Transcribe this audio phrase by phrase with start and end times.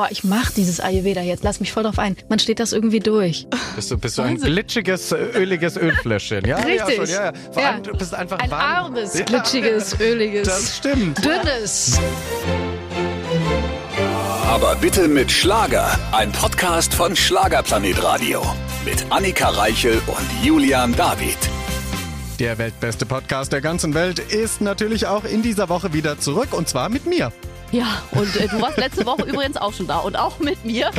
[0.00, 2.16] oh, ich mach dieses Ayurveda jetzt, lass mich voll drauf ein.
[2.28, 3.46] Man steht das irgendwie durch.
[3.76, 6.44] Bist du, bist du ein glitschiges, öliges Ölfläschchen?
[6.46, 7.10] Ja, Richtig.
[7.10, 7.78] Ja, schon, ja, ja.
[7.80, 8.84] Du bist einfach Ein warm.
[8.86, 11.24] armes, Ja, glitschiges, öliges, Das stimmt.
[11.24, 11.98] dünnes.
[14.46, 15.98] Aber bitte mit Schlager.
[16.12, 18.42] Ein Podcast von Schlagerplanet Radio.
[18.84, 21.36] Mit Annika Reichel und Julian David.
[22.38, 26.68] Der weltbeste Podcast der ganzen Welt ist natürlich auch in dieser Woche wieder zurück und
[26.68, 27.32] zwar mit mir.
[27.72, 30.90] Ja, und äh, du warst letzte Woche übrigens auch schon da und auch mit mir.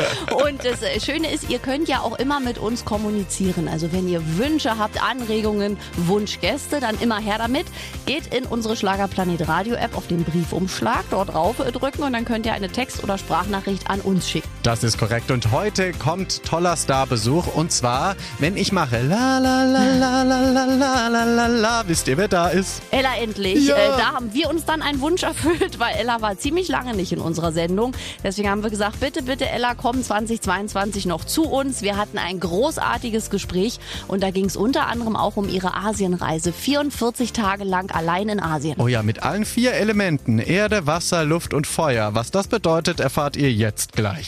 [0.46, 3.68] Und das äh, Schöne ist, ihr könnt ja auch immer mit uns kommunizieren.
[3.68, 7.66] Also wenn ihr Wünsche habt, Anregungen, Wunschgäste, dann immer her damit.
[8.06, 12.46] Geht in unsere Schlagerplanet Radio App auf den Briefumschlag, dort drauf drücken und dann könnt
[12.46, 14.50] ihr eine Text- oder Sprachnachricht an uns schicken.
[14.64, 19.64] Das ist korrekt und heute kommt toller Starbesuch und zwar, wenn ich mache la la
[19.64, 22.84] la la la la la la la la, wisst ihr wer da ist?
[22.92, 23.68] Ella endlich.
[23.68, 23.76] Ja.
[23.76, 27.12] Äh, da haben wir uns dann einen Wunsch erfüllt, weil Ella war ziemlich lange nicht
[27.12, 27.94] in unserer Sendung.
[28.24, 31.82] Deswegen haben wir gesagt, bitte, bitte Ella, komm 2022 noch zu uns.
[31.82, 36.54] Wir hatten ein großartiges Gespräch und da ging es unter anderem auch um ihre Asienreise.
[36.54, 38.76] 44 Tage lang allein in Asien.
[38.78, 42.14] Oh ja, mit allen vier Elementen, Erde, Wasser, Luft und Feuer.
[42.14, 44.28] Was das bedeutet, erfahrt ihr jetzt gleich.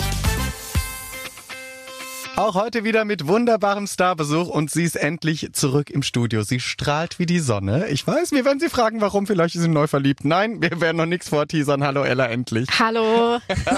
[2.36, 6.42] Auch heute wieder mit wunderbarem Starbesuch und sie ist endlich zurück im Studio.
[6.42, 7.88] Sie strahlt wie die Sonne.
[7.90, 9.28] Ich weiß, wir werden sie fragen, warum.
[9.28, 10.26] Vielleicht ist sie neu verliebt.
[10.26, 11.84] Nein, wir werden noch nichts vorteasern.
[11.84, 12.68] Hallo Ella, endlich.
[12.80, 13.38] Hallo.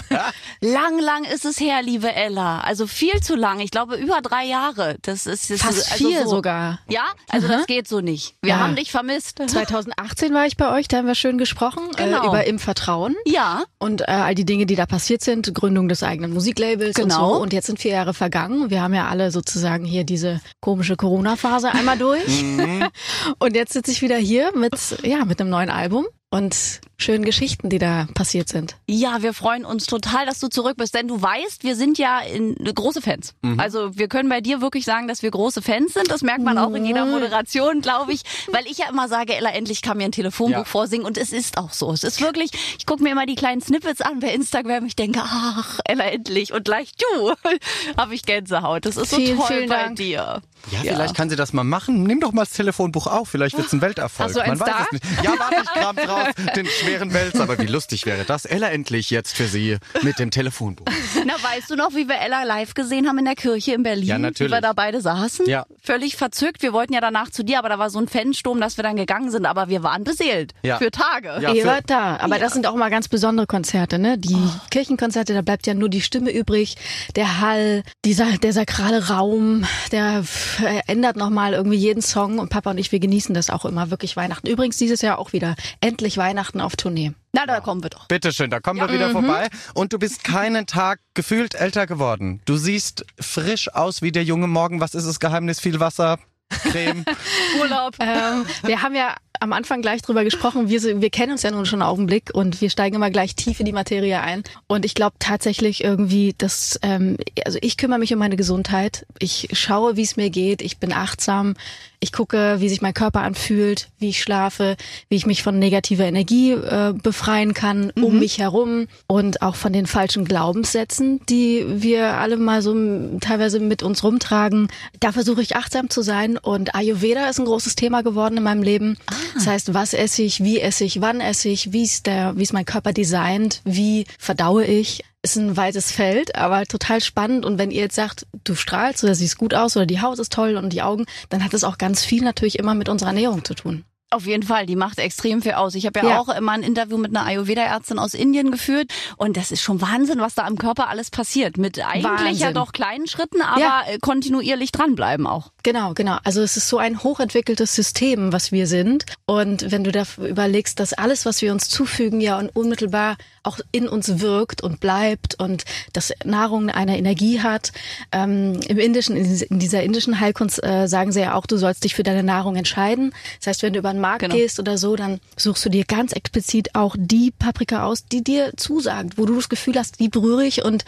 [0.62, 2.62] Lang, lang ist es her, liebe Ella.
[2.62, 3.60] Also viel zu lang.
[3.60, 4.96] Ich glaube, über drei Jahre.
[5.02, 6.30] Das ist, das Fast ist also vier so.
[6.30, 6.80] sogar.
[6.88, 8.36] Ja, also das geht so nicht.
[8.42, 8.60] Wir Ja.
[8.60, 9.42] haben dich vermisst.
[9.46, 12.24] 2018 war ich bei euch, da haben wir schön gesprochen Genau.
[12.24, 13.16] äh, über Im Vertrauen.
[13.26, 13.64] Ja.
[13.80, 17.04] Und äh, all die Dinge, die da passiert sind, Gründung des eigenen Musiklabels Genau.
[17.32, 17.42] und so.
[17.42, 18.45] Und jetzt sind vier Jahre vergangen.
[18.50, 22.44] Wir haben ja alle sozusagen hier diese komische Corona-Phase einmal durch.
[23.40, 26.06] und jetzt sitze ich wieder hier mit, ja, mit einem neuen Album.
[26.32, 28.76] Und schönen Geschichten, die da passiert sind.
[28.88, 32.20] Ja, wir freuen uns total, dass du zurück bist, denn du weißt, wir sind ja
[32.20, 33.34] in, große Fans.
[33.58, 36.10] Also wir können bei dir wirklich sagen, dass wir große Fans sind.
[36.10, 39.50] Das merkt man auch in jeder Moderation, glaube ich, weil ich ja immer sage, Ella,
[39.52, 40.64] endlich kann mir ein Telefonbuch Ja.
[40.64, 41.92] vorsingen und es ist auch so.
[41.92, 45.22] Es ist wirklich, ich gucke mir immer die kleinen Snippets an bei Instagram, ich denke,
[45.24, 47.34] ach, Ella, endlich und gleich du,
[47.98, 48.86] habe ich Gänsehaut.
[48.86, 49.96] Das ist so Vielen, toll vielen bei Dank.
[49.98, 50.42] dir.
[50.72, 52.04] Ja, vielleicht kann sie das mal machen.
[52.04, 53.30] Nimm doch mal das Telefonbuch auf.
[53.30, 54.30] Vielleicht wird's ein Welterfolg.
[54.30, 54.84] Hast du Man weiß da?
[54.86, 55.06] es nicht.
[55.24, 56.30] Ja, warte, ich kram drauf.
[56.56, 57.44] Den schweren Wälzer.
[57.44, 58.46] Aber wie lustig wäre das?
[58.46, 60.86] Ella endlich jetzt für sie mit dem Telefonbuch.
[61.26, 64.08] Na, weißt du noch, wie wir Ella live gesehen haben in der Kirche in Berlin?
[64.08, 64.52] Ja, natürlich.
[64.52, 65.48] Wie wir da beide saßen?
[65.48, 65.66] Ja.
[65.86, 66.64] Völlig verzückt.
[66.64, 68.96] Wir wollten ja danach zu dir, aber da war so ein Fansturm, dass wir dann
[68.96, 69.46] gegangen sind.
[69.46, 70.54] Aber wir waren beseelt.
[70.64, 70.78] Ja.
[70.78, 71.38] Für Tage.
[71.42, 74.18] Ja, Ihr wart da, aber das sind auch mal ganz besondere Konzerte, ne?
[74.18, 74.36] Die
[74.72, 76.76] Kirchenkonzerte, da bleibt ja nur die Stimme übrig,
[77.16, 82.80] der Hall, dieser, der sakrale Raum, der verändert nochmal irgendwie jeden Song und Papa und
[82.80, 84.48] ich, wir genießen das auch immer wirklich Weihnachten.
[84.48, 87.14] Übrigens dieses Jahr auch wieder endlich Weihnachten auf Tournee.
[87.36, 88.08] Na, da kommen wir doch.
[88.08, 89.50] Bitteschön, da kommen wir wieder vorbei.
[89.74, 92.42] Und du bist keinen Tag gefühlt älter geworden.
[92.46, 94.80] Du siehst frisch aus wie der junge Morgen.
[94.80, 95.60] Was ist das Geheimnis?
[95.60, 96.18] Viel Wasser,
[96.50, 97.04] Creme.
[97.60, 97.96] Urlaub.
[98.00, 100.70] Ähm, wir haben ja am Anfang gleich drüber gesprochen.
[100.70, 103.60] Wir, wir kennen uns ja nun schon einen Augenblick und wir steigen immer gleich tief
[103.60, 104.44] in die Materie ein.
[104.68, 109.06] Und ich glaube tatsächlich irgendwie, dass, ähm, also ich kümmere mich um meine Gesundheit.
[109.20, 110.62] Ich schaue, wie es mir geht.
[110.62, 111.56] Ich bin achtsam.
[112.06, 114.78] Ich gucke, wie sich mein Körper anfühlt, wie ich schlafe,
[115.10, 119.74] wie ich mich von negativer Energie äh, befreien kann um mich herum und auch von
[119.74, 122.76] den falschen Glaubenssätzen, die wir alle mal so
[123.22, 124.68] teilweise mit uns rumtragen.
[125.00, 128.62] Da versuche ich achtsam zu sein und Ayurveda ist ein großes Thema geworden in meinem
[128.62, 128.98] Leben.
[129.34, 132.44] Das heißt, was esse ich, wie esse ich, wann esse ich, wie ist der, wie
[132.44, 135.02] ist mein Körper designt, wie verdaue ich.
[135.26, 137.46] Ist ein weites Feld, aber total spannend.
[137.46, 140.32] Und wenn ihr jetzt sagt, du strahlst oder siehst gut aus oder die Haut ist
[140.32, 143.44] toll und die Augen, dann hat das auch ganz viel natürlich immer mit unserer Ernährung
[143.44, 143.86] zu tun.
[144.12, 145.74] Auf jeden Fall, die macht extrem viel aus.
[145.74, 146.20] Ich habe ja, Ja.
[146.20, 150.20] auch immer ein Interview mit einer Ayurveda-Ärztin aus Indien geführt und das ist schon Wahnsinn,
[150.20, 151.58] was da am Körper alles passiert.
[151.58, 152.54] Mit eigentlich ja Wahnsinn.
[152.54, 153.82] doch kleinen Schritten, aber Ja.
[153.88, 155.52] äh, kontinuierlich dranbleiben auch.
[155.64, 156.18] Genau, genau.
[156.24, 159.06] Also es ist so ein hochentwickeltes System, was wir sind.
[159.26, 163.60] Und wenn du da überlegst, dass alles, was wir uns zufügen, ja un- unmittelbar auch
[163.72, 165.64] in uns wirkt und bleibt und
[165.94, 167.72] dass Nahrung eine Energie hat.
[168.12, 171.58] Ähm, Im indischen, in diese- in dieser indischen Heilkunst äh, sagen sie ja auch, du
[171.58, 173.14] sollst dich für deine Nahrung entscheiden.
[173.40, 174.36] Das heißt, wenn du über den Markt Genau.
[174.36, 178.52] gehst oder so, dann suchst du dir ganz explizit auch die Paprika aus, die dir
[178.58, 180.86] zusagt, wo du das Gefühl hast, die berühre ich und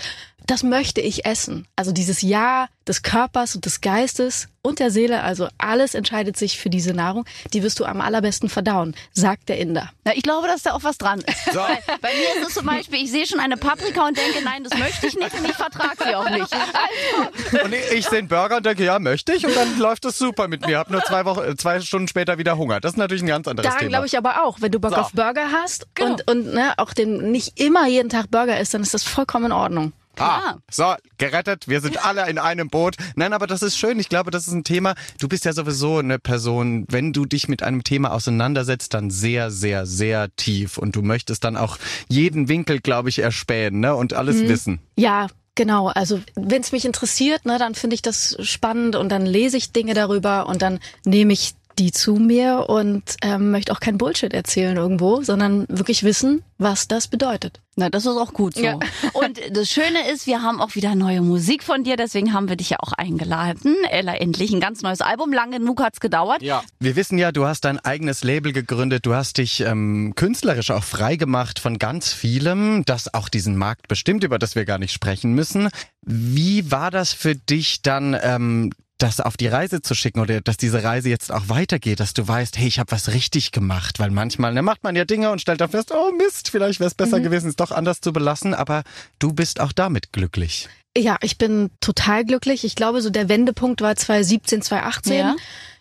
[0.47, 1.67] das möchte ich essen.
[1.75, 6.57] Also dieses Ja des Körpers und des Geistes und der Seele, also alles entscheidet sich
[6.57, 7.25] für diese Nahrung.
[7.53, 9.91] Die wirst du am allerbesten verdauen, sagt der Inder.
[10.05, 11.53] Ja, ich glaube, dass da auch was dran ist.
[11.53, 11.59] So.
[11.59, 14.63] Bei, bei mir ist es zum Beispiel, ich sehe schon eine Paprika und denke, nein,
[14.63, 16.47] das möchte ich nicht und ich vertrage sie auch nicht.
[16.51, 17.65] Also.
[17.65, 20.17] Und ich, ich sehe einen Burger und denke, ja, möchte ich und dann läuft es
[20.17, 20.79] super mit mir.
[20.79, 22.79] Hab nur zwei Wochen, zwei Stunden später wieder Hunger.
[22.79, 23.89] Das ist natürlich ein ganz anderes da Thema.
[23.89, 24.97] glaube ich aber auch, wenn du Bock so.
[24.97, 26.11] auf Burger hast genau.
[26.11, 29.47] und, und ne, auch den nicht immer jeden Tag Burger isst, dann ist das vollkommen
[29.47, 29.93] in Ordnung.
[30.19, 31.67] Ah, so, gerettet.
[31.67, 32.95] Wir sind alle in einem Boot.
[33.15, 33.99] Nein, aber das ist schön.
[33.99, 34.95] Ich glaube, das ist ein Thema.
[35.19, 39.51] Du bist ja sowieso eine Person, wenn du dich mit einem Thema auseinandersetzt, dann sehr,
[39.51, 40.77] sehr, sehr tief.
[40.77, 41.77] Und du möchtest dann auch
[42.07, 43.95] jeden Winkel, glaube ich, erspähen ne?
[43.95, 44.49] und alles hm.
[44.49, 44.79] wissen.
[44.95, 45.27] Ja,
[45.57, 49.57] Genau, also wenn es mich interessiert, ne, dann finde ich das spannend und dann lese
[49.57, 53.97] ich Dinge darüber und dann nehme ich die zu mir und ähm, möchte auch kein
[53.97, 57.61] Bullshit erzählen irgendwo, sondern wirklich wissen, was das bedeutet.
[57.75, 58.63] Na, das ist auch gut so.
[58.63, 58.79] Ja.
[59.13, 62.55] Und das Schöne ist, wir haben auch wieder neue Musik von dir, deswegen haben wir
[62.55, 63.75] dich ja auch eingeladen.
[63.91, 65.31] Ella, endlich ein ganz neues Album.
[65.31, 66.41] Lang genug hat's gedauert.
[66.41, 66.63] Ja.
[66.79, 70.83] Wir wissen ja, du hast dein eigenes Label gegründet, du hast dich ähm, künstlerisch auch
[70.83, 74.91] frei gemacht von ganz vielem, das auch diesen Markt bestimmt, über das wir gar nicht
[74.91, 75.69] sprechen müssen.
[76.01, 80.57] Wie war das für dich dann, ähm, das auf die Reise zu schicken oder dass
[80.57, 84.09] diese Reise jetzt auch weitergeht, dass du weißt, hey, ich habe was richtig gemacht, weil
[84.09, 86.95] manchmal ne, macht man ja Dinge und stellt dann fest, oh Mist, vielleicht wäre es
[86.95, 87.23] besser mhm.
[87.23, 88.83] gewesen, es doch anders zu belassen, aber
[89.19, 90.67] du bist auch damit glücklich.
[90.97, 92.63] Ja, ich bin total glücklich.
[92.63, 95.17] Ich glaube, so der Wendepunkt war 2017, 2018.
[95.17, 95.35] Ja.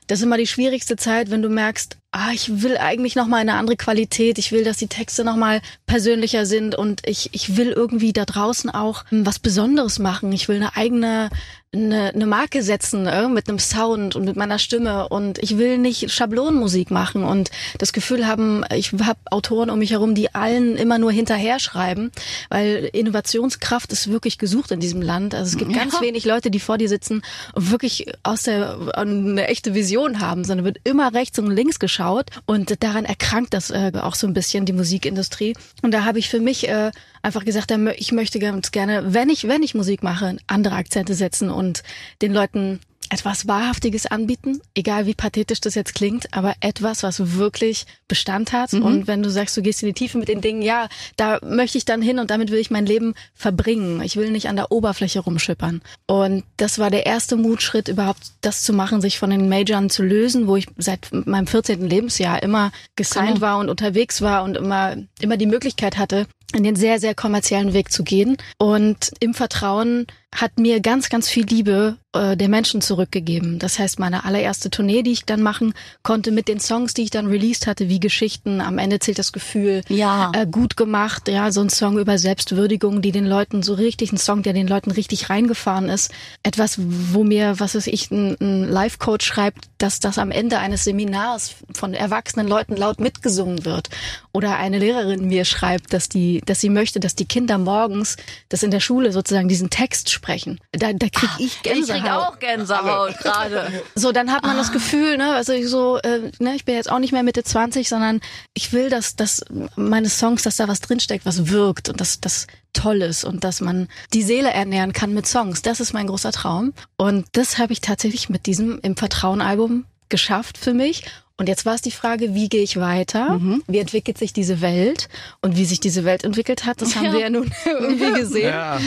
[0.06, 3.38] Das ist immer die schwierigste Zeit, wenn du merkst, ah, ich will eigentlich noch mal
[3.38, 4.38] eine andere Qualität.
[4.38, 8.24] Ich will, dass die Texte noch mal persönlicher sind und ich, ich will irgendwie da
[8.24, 10.30] draußen auch was Besonderes machen.
[10.32, 11.30] Ich will eine eigene
[11.72, 15.78] eine, eine Marke setzen äh, mit einem Sound und mit meiner Stimme und ich will
[15.78, 20.76] nicht Schablonenmusik machen und das Gefühl haben, ich habe Autoren um mich herum, die allen
[20.76, 22.12] immer nur hinterher schreiben,
[22.48, 25.34] weil Innovationskraft ist wirklich gesucht in diesem Land.
[25.34, 25.78] Also es gibt ja.
[25.78, 27.22] ganz wenig Leute, die vor dir sitzen
[27.54, 32.30] und wirklich aus der eine echte Vision haben, sondern wird immer rechts und links geschaut
[32.46, 35.54] und daran erkrankt das äh, auch so ein bisschen die Musikindustrie.
[35.82, 36.90] Und da habe ich für mich äh,
[37.26, 41.50] einfach gesagt, ich möchte ganz gerne, wenn ich wenn ich Musik mache, andere Akzente setzen
[41.50, 41.82] und
[42.22, 47.86] den Leuten etwas Wahrhaftiges anbieten, egal wie pathetisch das jetzt klingt, aber etwas, was wirklich
[48.08, 48.72] Bestand hat.
[48.72, 48.82] Mhm.
[48.82, 51.78] Und wenn du sagst, du gehst in die Tiefe mit den Dingen, ja, da möchte
[51.78, 54.00] ich dann hin und damit will ich mein Leben verbringen.
[54.02, 55.82] Ich will nicht an der Oberfläche rumschippern.
[56.06, 60.02] Und das war der erste Mutschritt, überhaupt das zu machen, sich von den Majoren zu
[60.02, 61.88] lösen, wo ich seit meinem 14.
[61.88, 63.40] Lebensjahr immer gesigned genau.
[63.40, 67.72] war und unterwegs war und immer, immer die Möglichkeit hatte, in den sehr, sehr kommerziellen
[67.72, 68.36] Weg zu gehen.
[68.58, 73.58] Und im Vertrauen hat mir ganz, ganz viel Liebe äh, der Menschen zurückgegeben.
[73.58, 77.10] Das heißt, meine allererste Tournee, die ich dann machen konnte mit den Songs, die ich
[77.10, 80.32] dann released hatte, wie Geschichten, am Ende zählt das Gefühl, ja.
[80.34, 84.18] äh, gut gemacht, ja, so ein Song über Selbstwürdigung, die den Leuten so richtig, ein
[84.18, 86.12] Song, der den Leuten richtig reingefahren ist.
[86.42, 90.84] Etwas, wo mir, was weiß ich, ein, ein Life-Coach schreibt, dass das am Ende eines
[90.84, 93.88] Seminars von erwachsenen Leuten laut mitgesungen wird.
[94.32, 98.16] Oder eine Lehrerin mir schreibt, dass die, dass sie möchte, dass die Kinder morgens,
[98.48, 100.60] das in der Schule sozusagen diesen Text sprechen.
[100.72, 101.96] Da, da krieg ich Gänsehaut.
[101.96, 103.82] Ich krieg auch Gänsehaut gerade.
[103.94, 104.58] So, dann hat man ah.
[104.58, 107.42] das Gefühl, ne, also ich so, äh, ne, ich bin jetzt auch nicht mehr Mitte
[107.42, 108.20] 20, sondern
[108.54, 109.44] ich will, dass, dass
[109.74, 113.60] meine Songs, dass da was drinsteckt, was wirkt und dass das toll ist und dass
[113.60, 115.62] man die Seele ernähren kann mit Songs.
[115.62, 116.72] Das ist mein großer Traum.
[116.96, 121.04] Und das habe ich tatsächlich mit diesem Im Vertrauen-Album geschafft für mich.
[121.38, 123.38] Und jetzt war es die Frage, wie gehe ich weiter?
[123.38, 123.62] Mhm.
[123.66, 125.08] Wie entwickelt sich diese Welt?
[125.42, 127.12] Und wie sich diese Welt entwickelt hat, das haben ja.
[127.12, 128.48] wir ja nun irgendwie gesehen.
[128.48, 128.78] Ja.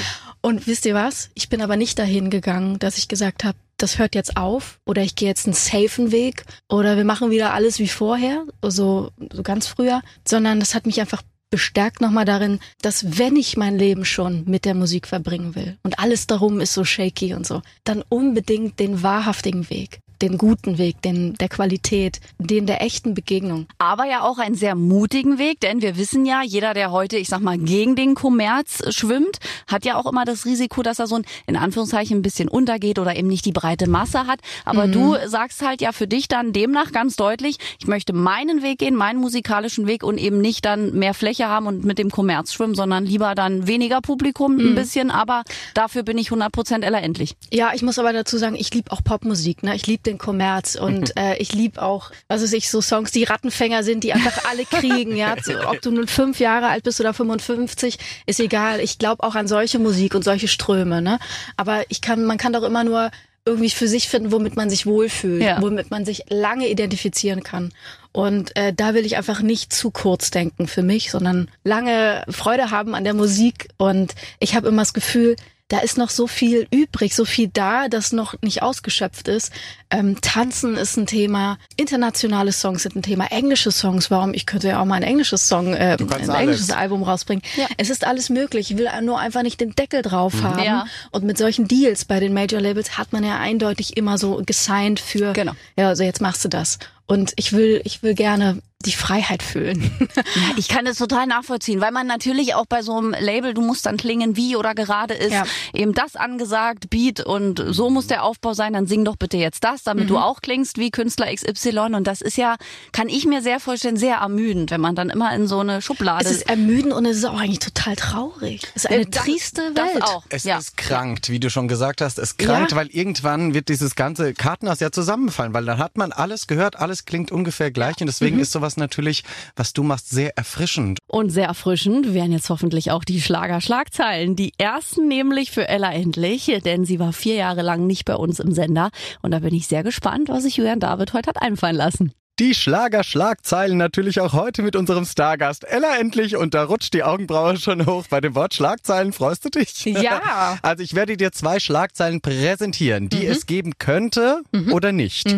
[0.41, 1.29] Und wisst ihr was?
[1.33, 5.01] Ich bin aber nicht dahin gegangen, dass ich gesagt habe, das hört jetzt auf oder
[5.01, 9.43] ich gehe jetzt einen safen Weg oder wir machen wieder alles wie vorher, so, so
[9.43, 14.05] ganz früher, sondern das hat mich einfach bestärkt nochmal darin, dass wenn ich mein Leben
[14.05, 18.03] schon mit der Musik verbringen will und alles darum ist so shaky und so, dann
[18.07, 23.67] unbedingt den wahrhaftigen Weg den guten Weg, den der Qualität, den der echten Begegnung.
[23.77, 27.29] Aber ja auch einen sehr mutigen Weg, denn wir wissen ja, jeder, der heute, ich
[27.29, 31.15] sag mal, gegen den Kommerz schwimmt, hat ja auch immer das Risiko, dass er so
[31.15, 34.39] ein, in Anführungszeichen ein bisschen untergeht oder eben nicht die breite Masse hat.
[34.65, 34.91] Aber mhm.
[34.91, 38.95] du sagst halt ja für dich dann demnach ganz deutlich, ich möchte meinen Weg gehen,
[38.95, 42.75] meinen musikalischen Weg und eben nicht dann mehr Fläche haben und mit dem Kommerz schwimmen,
[42.75, 44.69] sondern lieber dann weniger Publikum mhm.
[44.69, 47.35] ein bisschen, aber dafür bin ich 100 Prozent Ella endlich.
[47.51, 49.75] Ja, ich muss aber dazu sagen, ich liebe auch Popmusik, ne?
[49.75, 53.23] Ich liebe den Kommerz und äh, ich liebe auch, was weiß ich, so Songs, die
[53.23, 55.35] Rattenfänger sind, die einfach alle kriegen, ja.
[55.67, 58.79] Ob du nun fünf Jahre alt bist oder 55, ist egal.
[58.79, 61.19] Ich glaube auch an solche Musik und solche Ströme, ne.
[61.57, 63.11] Aber ich kann, man kann doch immer nur
[63.45, 65.61] irgendwie für sich finden, womit man sich wohlfühlt, ja.
[65.61, 67.73] womit man sich lange identifizieren kann.
[68.11, 72.71] Und äh, da will ich einfach nicht zu kurz denken für mich, sondern lange Freude
[72.71, 73.69] haben an der Musik.
[73.77, 75.35] Und ich habe immer das Gefühl,
[75.69, 79.51] da ist noch so viel übrig, so viel da, das noch nicht ausgeschöpft ist.
[79.91, 84.11] Ähm, Tanzen ist ein Thema, internationale Songs sind ein Thema, englische Songs.
[84.11, 84.33] Warum?
[84.33, 86.27] Ich könnte ja auch mal ein englisches Song, äh, ein alles.
[86.29, 87.43] englisches Album rausbringen.
[87.55, 87.67] Ja.
[87.77, 88.71] Es ist alles möglich.
[88.71, 90.43] Ich will nur einfach nicht den Deckel drauf Mhm.
[90.43, 90.63] haben.
[90.63, 90.85] Ja.
[91.11, 94.99] Und mit solchen Deals bei den Major Labels hat man ja eindeutig immer so gesigned
[94.99, 95.53] für, Genau.
[95.77, 96.79] ja, also jetzt machst du das.
[97.05, 99.91] Und ich will, ich will gerne die Freiheit fühlen.
[100.15, 100.23] Ja,
[100.57, 103.85] ich kann das total nachvollziehen, weil man natürlich auch bei so einem Label, du musst
[103.85, 105.43] dann klingen wie oder gerade ist Ja.
[105.73, 109.65] eben das angesagt, Beat und so muss der Aufbau sein, dann sing doch bitte jetzt
[109.65, 112.55] das, damit du auch klingst wie Künstler XY und das ist ja,
[112.93, 116.23] kann ich mir sehr vorstellen, sehr ermüdend, wenn man dann immer in so eine Schublade
[116.23, 118.61] es ist ermüdend und es ist auch eigentlich total traurig.
[118.75, 120.03] Es ist eine das- trieste das Welt.
[120.03, 120.23] auch.
[120.29, 120.57] Es ja.
[120.57, 122.17] ist krankt, wie du schon gesagt hast.
[122.17, 122.77] Es krankt, Ja.
[122.77, 127.03] weil irgendwann wird dieses ganze Kartenhaus ja zusammenfallen, weil dann hat man alles gehört, alles
[127.03, 128.41] klingt ungefähr gleich und deswegen Mhm.
[128.43, 129.23] ist sowas natürlich,
[129.55, 130.99] was du machst, sehr erfrischend.
[131.07, 134.35] Und sehr erfrischend wären jetzt hoffentlich auch die Schlager-Schlagzeilen.
[134.35, 138.39] Die ersten nämlich für Ella Endlich, denn sie war vier Jahre lang nicht bei uns
[138.39, 138.89] im Sender.
[139.21, 142.13] Und da bin ich sehr gespannt, was sich Julian David heute hat einfallen lassen.
[142.39, 147.57] Die Schlager-Schlagzeilen natürlich auch heute mit unserem Stargast Ella endlich und da rutscht die Augenbraue
[147.57, 149.11] schon hoch bei dem Wort Schlagzeilen.
[149.11, 149.83] Freust du dich?
[149.83, 150.57] Ja.
[150.61, 153.09] Also ich werde dir zwei Schlagzeilen präsentieren, Mhm.
[153.09, 155.35] die es geben könnte oder nicht.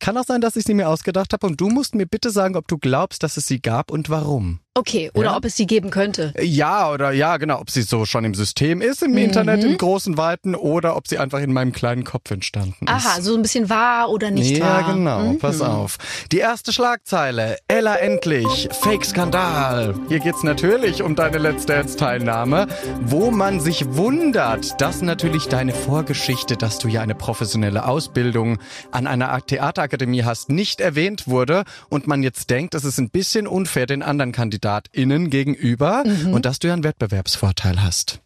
[0.00, 2.56] Kann auch sein, dass ich sie mir ausgedacht habe und du musst mir bitte sagen,
[2.56, 4.60] ob du glaubst, dass es sie gab und warum.
[4.78, 5.36] Okay, oder Ja.
[5.36, 6.32] ob es sie geben könnte.
[6.40, 9.70] Ja, oder ja, genau, ob sie so schon im System ist, im Internet, Mhm.
[9.72, 12.88] im großen Weiten, oder ob sie einfach in meinem kleinen Kopf entstanden ist.
[12.88, 14.94] Aha, so ein bisschen wahr oder nicht ja, wahr.
[14.94, 15.38] genau, Mhm.
[15.38, 15.98] pass auf.
[16.30, 19.94] Die erste Schlagzeile, Ella endlich, Fake-Skandal.
[20.08, 22.68] Hier geht's natürlich um deine Let's Dance-Teilnahme,
[23.02, 28.58] wo man sich wundert, dass natürlich deine Vorgeschichte, dass du ja eine professionelle Ausbildung
[28.92, 33.46] an einer Theaterakademie hast, nicht erwähnt wurde und man jetzt denkt, es ist ein bisschen
[33.48, 34.32] unfair den anderen
[34.68, 36.32] KandidatInnen gegenüber Mhm.
[36.34, 38.20] und dass du ja einen Wettbewerbsvorteil hast.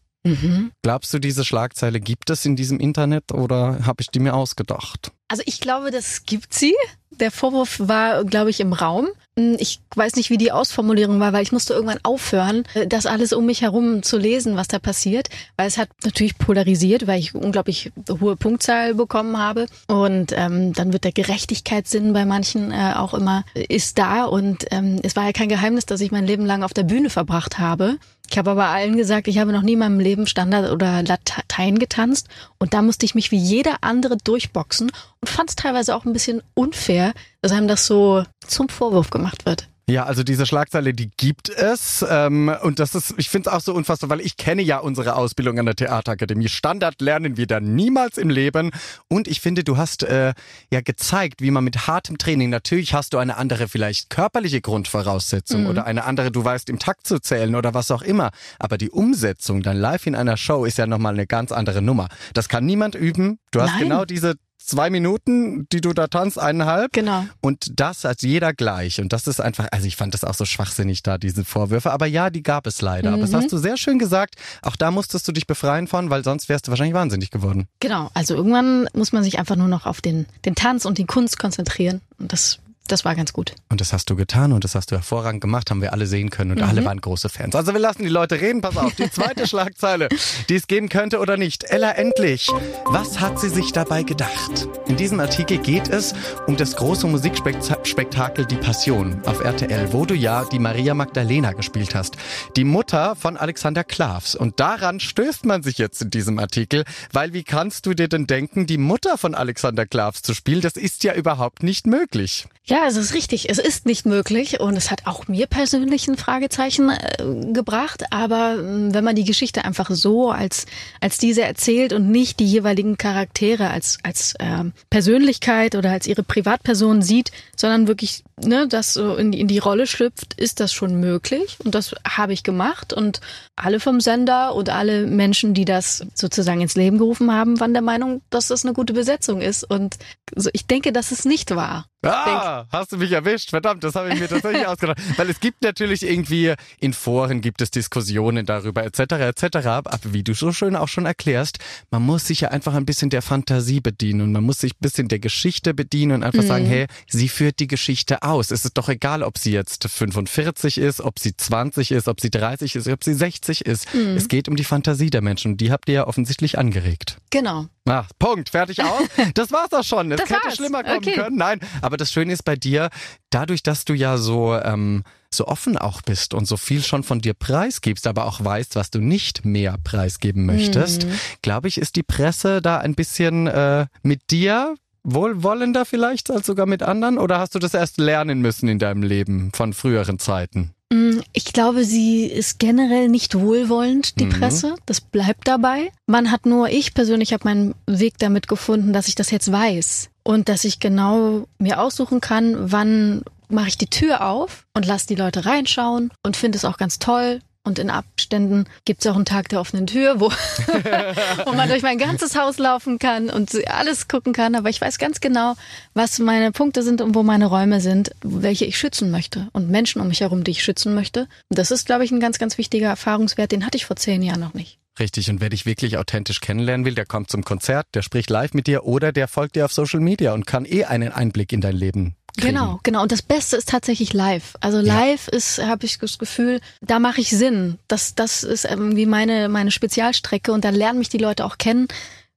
[0.82, 5.10] Glaubst du, diese Schlagzeile gibt es in diesem Internet oder habe ich die mir ausgedacht?
[5.28, 6.74] Also ich glaube, das gibt sie.
[7.10, 9.08] Der Vorwurf war, glaube ich, im Raum.
[9.38, 13.06] Hm, Ich weiß nicht, wie die Ausformulierung war, weil ich musste irgendwann aufhören, äh, das
[13.06, 17.18] alles um mich herum zu lesen, was da passiert, weil es hat natürlich polarisiert, weil
[17.18, 19.66] ich unglaublich hohe Punktzahl bekommen habe.
[19.88, 24.24] Und ähm, dann wird der Gerechtigkeitssinn bei manchen äh, auch immer äh, ist da.
[24.24, 27.08] Und ähm, es war ja kein Geheimnis, dass ich mein Leben lang auf der Bühne
[27.10, 27.96] verbracht habe.
[28.30, 31.78] Ich habe aber allen gesagt, ich habe noch nie in meinem Leben Standard oder Latein
[31.78, 36.04] getanzt und da musste ich mich wie jeder andere durchboxen und fand es teilweise auch
[36.04, 37.12] ein bisschen unfair,
[37.42, 39.68] dass einem das so zum Vorwurf gemacht wird.
[39.88, 42.04] Ja, also diese Schlagzeile, die gibt es.
[42.08, 45.16] Ähm, und das ist, ich finde es auch so unfassbar, weil ich kenne ja unsere
[45.16, 46.48] Ausbildung an der Theaterakademie.
[46.48, 48.70] Standard lernen wir da niemals im Leben.
[49.08, 50.34] Und ich finde, du hast äh,
[50.70, 55.66] ja gezeigt, wie man mit hartem Training, natürlich hast du eine andere vielleicht körperliche Grundvoraussetzung
[55.66, 58.30] oder eine andere, du weißt im Takt zu zählen oder was auch immer.
[58.58, 62.08] Aber die Umsetzung dann live in einer Show ist ja nochmal eine ganz andere Nummer.
[62.34, 63.38] Das kann niemand üben.
[63.50, 63.82] Du hast Nein.
[63.84, 66.92] genau diese zwei Minuten, die du da tanzt, eineinhalb.
[66.92, 67.24] Genau.
[67.40, 69.00] Und das als jeder gleich.
[69.00, 71.92] Und das ist einfach, also ich fand das auch so schwachsinnig da, diese Vorwürfe.
[71.92, 73.12] Aber ja, die gab es leider.
[73.12, 74.36] Aber das hast du sehr schön gesagt.
[74.62, 77.66] Auch da musstest du dich befreien von, weil sonst wärst du wahrscheinlich wahnsinnig geworden.
[77.80, 78.10] Genau.
[78.14, 81.38] Also irgendwann muss man sich einfach nur noch auf den, den Tanz und die Kunst
[81.38, 82.00] konzentrieren.
[82.18, 82.58] Und das,
[82.88, 83.54] das war ganz gut.
[83.68, 86.30] Und das hast du getan und das hast du hervorragend gemacht, haben wir alle sehen
[86.30, 87.54] können und alle waren große Fans.
[87.54, 90.08] Also wir lassen die Leute reden, pass auf, die zweite Schlagzeile,
[90.48, 91.64] die es geben könnte oder nicht.
[91.64, 92.48] Ella endlich,
[92.86, 94.68] was hat sie sich dabei gedacht?
[94.88, 96.14] In diesem Artikel geht es
[96.46, 101.94] um das große Musikspektakel Die Passion auf RTL, wo du ja die Maria Magdalena gespielt
[101.94, 102.16] hast.
[102.56, 104.34] Die Mutter von Alexander Klavs.
[104.34, 108.26] Und daran stößt man sich jetzt in diesem Artikel, weil wie kannst du dir denn
[108.26, 110.60] denken, die Mutter von Alexander Klavs zu spielen?
[110.60, 112.46] Das ist ja überhaupt nicht möglich.
[112.64, 113.50] Ja, es ist richtig.
[113.50, 118.04] Es ist nicht möglich und es hat auch mir persönlich ein Fragezeichen äh, gebracht.
[118.10, 120.64] Aber ähm, wenn man die Geschichte einfach so als
[121.00, 126.22] als diese erzählt und nicht die jeweiligen Charaktere als als ähm, Persönlichkeit oder als ihre
[126.22, 130.72] Privatperson sieht, sondern wirklich ne, das so in die, in die Rolle schlüpft, ist das
[130.72, 133.20] schon möglich und das habe ich gemacht und
[133.56, 137.82] alle vom Sender und alle Menschen, die das sozusagen ins Leben gerufen haben, waren der
[137.82, 139.96] Meinung, dass das eine gute Besetzung ist und
[140.34, 141.86] so, ich denke, dass es nicht war.
[142.04, 143.50] Ah, hast du mich erwischt.
[143.50, 144.98] Verdammt, das habe ich mir tatsächlich ausgedacht.
[145.16, 149.00] Weil es gibt natürlich irgendwie, in Foren gibt es Diskussionen darüber etc.
[149.00, 149.66] etc.
[149.66, 151.58] Aber wie du so schön auch schon erklärst,
[151.90, 154.80] man muss sich ja einfach ein bisschen der Fantasie bedienen und man muss sich ein
[154.80, 158.50] bisschen der Geschichte bedienen und einfach sagen, hey, sie führt die Geschichte raus.
[158.50, 162.30] Es ist doch egal, ob sie jetzt 45 ist, ob sie 20 ist, ob sie
[162.30, 163.92] 30 ist, ob sie 60 ist.
[163.94, 164.16] Mhm.
[164.16, 167.18] Es geht um die Fantasie der Menschen und die habt ihr ja offensichtlich angeregt.
[167.30, 167.66] Genau.
[167.86, 169.02] Ah, Punkt, fertig aus.
[169.34, 170.12] Das war's auch schon.
[170.12, 170.56] Es Das hätte war's.
[170.56, 171.12] schlimmer kommen Okay.
[171.14, 171.36] können.
[171.36, 172.90] Nein, aber das Schöne ist bei dir,
[173.30, 175.02] dadurch, dass du ja so ähm,
[175.34, 178.90] so offen auch bist und so viel schon von dir preisgibst, aber auch weißt, was
[178.90, 181.18] du nicht mehr preisgeben möchtest, Mhm.
[181.40, 186.66] glaube ich, ist die Presse da ein bisschen äh, mit dir wohlwollender vielleicht als sogar
[186.66, 187.18] mit anderen?
[187.18, 190.72] Oder hast du das erst lernen müssen in deinem Leben von früheren Zeiten?
[190.92, 194.30] Mm, Ich glaube, sie ist generell nicht wohlwollend, die Mhm.
[194.30, 194.74] Presse.
[194.86, 195.90] Das bleibt dabei.
[196.06, 200.08] Man hat nur, ich persönlich habe meinen Weg damit gefunden, dass ich das jetzt weiß.
[200.24, 205.06] Und dass ich genau mir aussuchen kann, wann mache ich die Tür auf und lasse
[205.08, 207.40] die Leute reinschauen und finde es auch ganz toll.
[207.64, 210.30] Und in Abständen gibt es auch einen Tag der offenen Tür, wo,
[211.46, 214.56] wo man durch mein ganzes Haus laufen kann und alles gucken kann.
[214.56, 215.54] Aber ich weiß ganz genau,
[215.94, 219.48] was meine Punkte sind und wo meine Räume sind, welche ich schützen möchte.
[219.52, 221.28] Und Menschen um mich herum, die ich schützen möchte.
[221.50, 223.52] Das ist, glaube ich, ein ganz, ganz wichtiger Erfahrungswert.
[223.52, 224.78] Den hatte ich vor zehn Jahren noch nicht.
[224.98, 228.52] Richtig, und wer dich wirklich authentisch kennenlernen will, der kommt zum Konzert, der spricht live
[228.52, 231.62] mit dir oder der folgt dir auf Social Media und kann eh einen Einblick in
[231.62, 232.54] dein Leben kriegen.
[232.54, 233.02] Genau, genau.
[233.02, 234.54] Und das Beste ist tatsächlich live.
[234.60, 237.78] Also live ist, habe ich das Gefühl, da mache ich Sinn.
[237.88, 241.88] Das, das ist irgendwie meine, meine Spezialstrecke und da lernen mich die Leute auch kennen.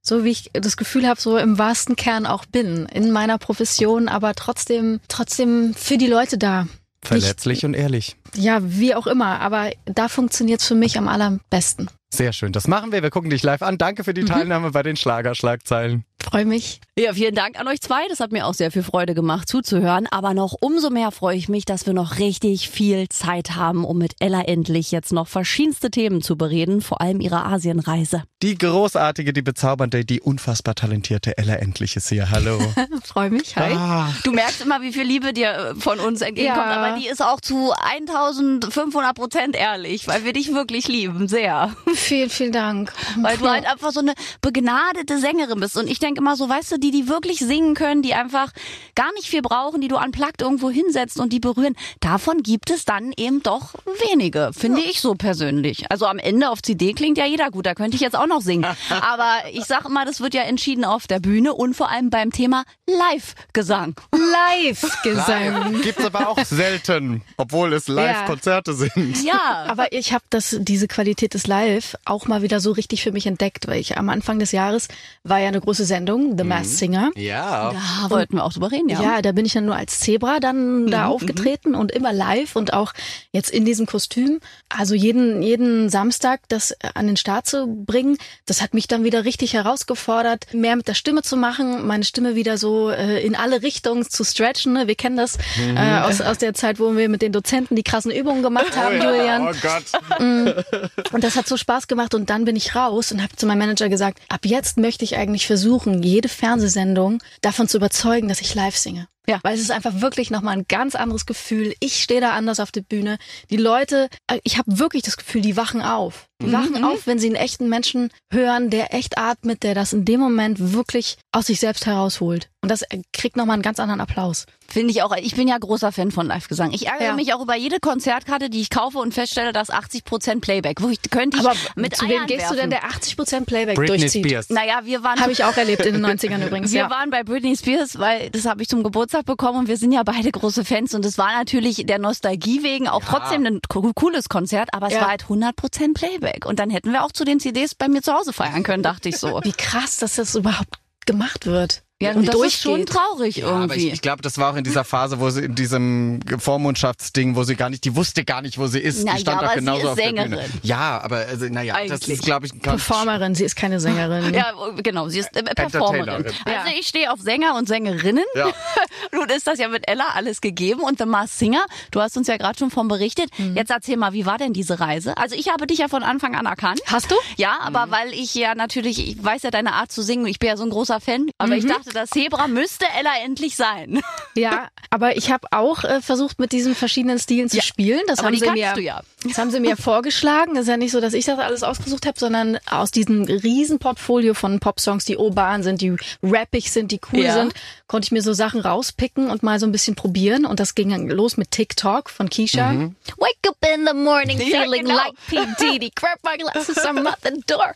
[0.02, 2.86] So wie ich das Gefühl habe, so im wahrsten Kern auch bin.
[2.86, 6.68] In meiner Profession, aber trotzdem, trotzdem für die Leute da.
[7.02, 8.16] Verletzlich und ehrlich.
[8.36, 9.40] Ja, wie auch immer.
[9.40, 11.90] Aber da funktioniert's für mich am allerbesten.
[12.10, 12.52] Sehr schön.
[12.52, 13.04] Das machen wir.
[13.04, 13.78] Wir gucken dich live an.
[13.78, 16.06] Danke für die Teilnahme bei den Schlagerschlagzeilen.
[16.26, 16.82] Freue mich.
[16.98, 18.08] Ja, vielen Dank an euch zwei.
[18.10, 20.08] Das hat mir auch sehr viel Freude gemacht zuzuhören.
[20.10, 24.00] Aber noch umso mehr freue ich mich, dass wir noch richtig viel Zeit haben, um
[24.00, 28.24] mit Ella endlich jetzt noch verschiedenste Themen zu bereden, vor allem ihre Asienreise.
[28.44, 32.30] Die großartige, die bezaubernde, die unfassbar talentierte Ella Endlich ist hier.
[32.32, 32.60] Hallo.
[33.06, 33.56] Freue mich.
[33.56, 33.72] Hi.
[33.74, 36.76] Ah, Du merkst immer, wie viel Liebe dir äh, von uns entgegenkommt, Ja.
[36.76, 41.74] aber die ist auch zu 1500 Prozent ehrlich, weil wir dich wirklich lieben, sehr.
[41.94, 42.92] Vielen, vielen Dank.
[43.22, 45.78] Weil du halt einfach so eine begnadete Sängerin bist.
[45.78, 48.52] Und ich denke immer so, weißt du, die, die wirklich singen können, die einfach
[48.96, 52.84] gar nicht viel brauchen, die du anplagt irgendwo hinsetzt und die berühren, davon gibt es
[52.84, 53.76] dann eben doch
[54.12, 55.90] wenige, finde ich so persönlich.
[55.90, 58.35] Also am Ende auf CD klingt ja jeder gut, da könnte ich jetzt auch noch
[58.42, 58.66] singen.
[58.90, 62.32] Aber ich sag immer, das wird ja entschieden auf der Bühne und vor allem beim
[62.32, 63.96] Thema Live-Gesang.
[64.14, 65.82] Live-Gesang.
[65.82, 69.24] gibt's aber auch selten, obwohl es Live-Konzerte sind.
[69.24, 69.66] Ja.
[69.68, 73.26] Aber ich habe das diese Qualität des Live auch mal wieder so richtig für mich
[73.28, 74.88] entdeckt, weil ich am Anfang des Jahres
[75.24, 77.12] war ja eine große Sendung, The Masked Singer.
[77.16, 77.72] Ja.
[78.04, 79.02] Da wollten wir auch drüber reden, ja.
[79.02, 82.56] Ja, da bin ich dann nur als Zebra dann da Mhm, aufgetreten und immer live
[82.56, 82.94] und auch
[83.32, 84.40] jetzt in diesem Kostüm.
[84.70, 88.15] Also jeden, jeden Samstag das an den Start zu bringen,
[88.46, 92.36] das hat mich dann wieder richtig herausgefordert, mehr mit der Stimme zu machen, meine Stimme
[92.36, 94.74] wieder so äh, in alle Richtungen zu stretchen.
[94.74, 94.88] Ne?
[94.88, 95.78] Wir kennen das Mhm.
[95.78, 98.96] äh, aus, aus der Zeit, wo wir mit den Dozenten die krassen Übungen gemacht haben,
[99.02, 99.48] Julian.
[99.48, 101.12] Oh Gott.
[101.12, 103.60] Und das hat so Spaß gemacht und dann bin ich raus und habe zu meinem
[103.60, 108.56] Manager gesagt, ab jetzt möchte ich eigentlich versuchen, jede Fernsehsendung davon zu überzeugen, dass ich
[108.56, 109.08] live singe.
[109.28, 109.40] Ja.
[109.44, 111.74] Weil es ist einfach wirklich nochmal ein ganz anderes Gefühl.
[111.80, 113.18] Ich stehe da anders auf der Bühne.
[113.50, 116.28] Die Leute, äh, ich habe wirklich das Gefühl, die wachen auf.
[116.42, 120.04] Die wachen auf, wenn sie einen echten Menschen hören, der echt atmet, der das in
[120.04, 122.50] dem Moment wirklich aus sich selbst herausholt.
[122.62, 124.46] Und das äh, kriegt nochmal einen ganz anderen Applaus.
[124.68, 125.16] Finde ich auch.
[125.18, 126.72] Ich bin ja großer Fan von Live-Gesang.
[126.72, 127.14] Ich ärgere Ja.
[127.14, 130.82] mich auch über jede Konzertkarte, die ich kaufe und feststelle, dass 80% Playback.
[130.82, 132.72] Wo ich könnte ich Aber mit zu wem gehst du denn, werfen.
[132.72, 134.26] der 80% Playback Britney durchzieht?
[134.26, 134.50] Spears.
[134.50, 136.72] Naja, wir waren Habe ich auch erlebt in den 90ern übrigens.
[136.74, 136.90] Wir ja.
[136.90, 140.04] waren bei Britney Spears, weil das habe ich zum Geburtstag bekommen und wir sind ja
[140.04, 144.30] beide große Fans und es war natürlich der Nostalgie wegen auch trotzdem ein co- cooles
[144.30, 145.02] Konzert, aber es Ja.
[145.02, 148.14] war halt 100% Playback und dann hätten wir auch zu den CDs bei mir zu
[148.14, 149.40] Hause feiern können, dachte ich so.
[149.44, 151.84] Wie krass, dass das überhaupt gemacht wird.
[152.02, 152.90] Ja, und und das ist schon durchgeht.
[152.98, 153.88] traurig Ja, aber irgendwie.
[153.88, 156.20] ich, ich glaube, das war auch in dieser Phase, wo sie in diesem
[156.60, 159.06] Vormundschaftsding, wo sie gar nicht, die wusste gar nicht, wo sie ist.
[159.06, 160.22] Na die stand ja, aber sie genauso ist auf der Bühne.
[160.24, 160.52] Sängerin.
[160.64, 164.34] Ja, aber also, naja, das ist, glaube ich, Performerin, sie ist keine Sängerin.
[164.36, 164.52] Ja,
[164.84, 166.26] genau, sie ist äh, Performerin.
[166.46, 168.24] Also ich stehe auf Sänger und Sängerinnen.
[168.36, 168.50] Ja.
[169.14, 172.28] Nun ist das ja mit Ella alles gegeben und The Masked Singer, du hast uns
[172.28, 173.30] ja gerade schon von berichtet.
[173.38, 173.56] Mhm.
[173.56, 175.16] Jetzt erzähl mal, wie war denn diese Reise?
[175.18, 176.82] Also ich habe dich ja von Anfang an erkannt.
[176.88, 177.16] Hast du?
[177.38, 177.76] Ja, Mhm.
[177.76, 180.58] aber weil ich ja natürlich, ich weiß ja deine Art zu singen, ich bin ja
[180.58, 181.60] so ein großer Fan, aber Mhm.
[181.60, 184.02] ich dachte, das Zebra müsste Ella endlich sein.
[184.38, 188.02] Ja, aber ich habe auch äh, versucht, mit diesen verschiedenen Stilen zu spielen.
[188.08, 189.02] Das aber haben die sie mir, du ja.
[189.24, 190.56] Das haben sie mir vorgeschlagen.
[190.56, 193.80] Das ist ja nicht so, dass ich das alles ausgesucht habe, sondern aus diesem riesen
[193.80, 197.34] Portfolio von Popsongs, die urban sind, die rappig sind, die cool Ja.
[197.34, 197.54] sind,
[197.88, 200.46] konnte ich mir so Sachen rauspicken und mal so ein bisschen probieren.
[200.46, 202.72] Und das ging dann los mit TikTok von Keisha.
[202.72, 204.96] Wake up in the morning Ja, feeling genau.
[204.98, 205.38] like P.
[205.62, 205.92] Diddy.
[205.96, 207.74] Grab my glasses, I'm at the door.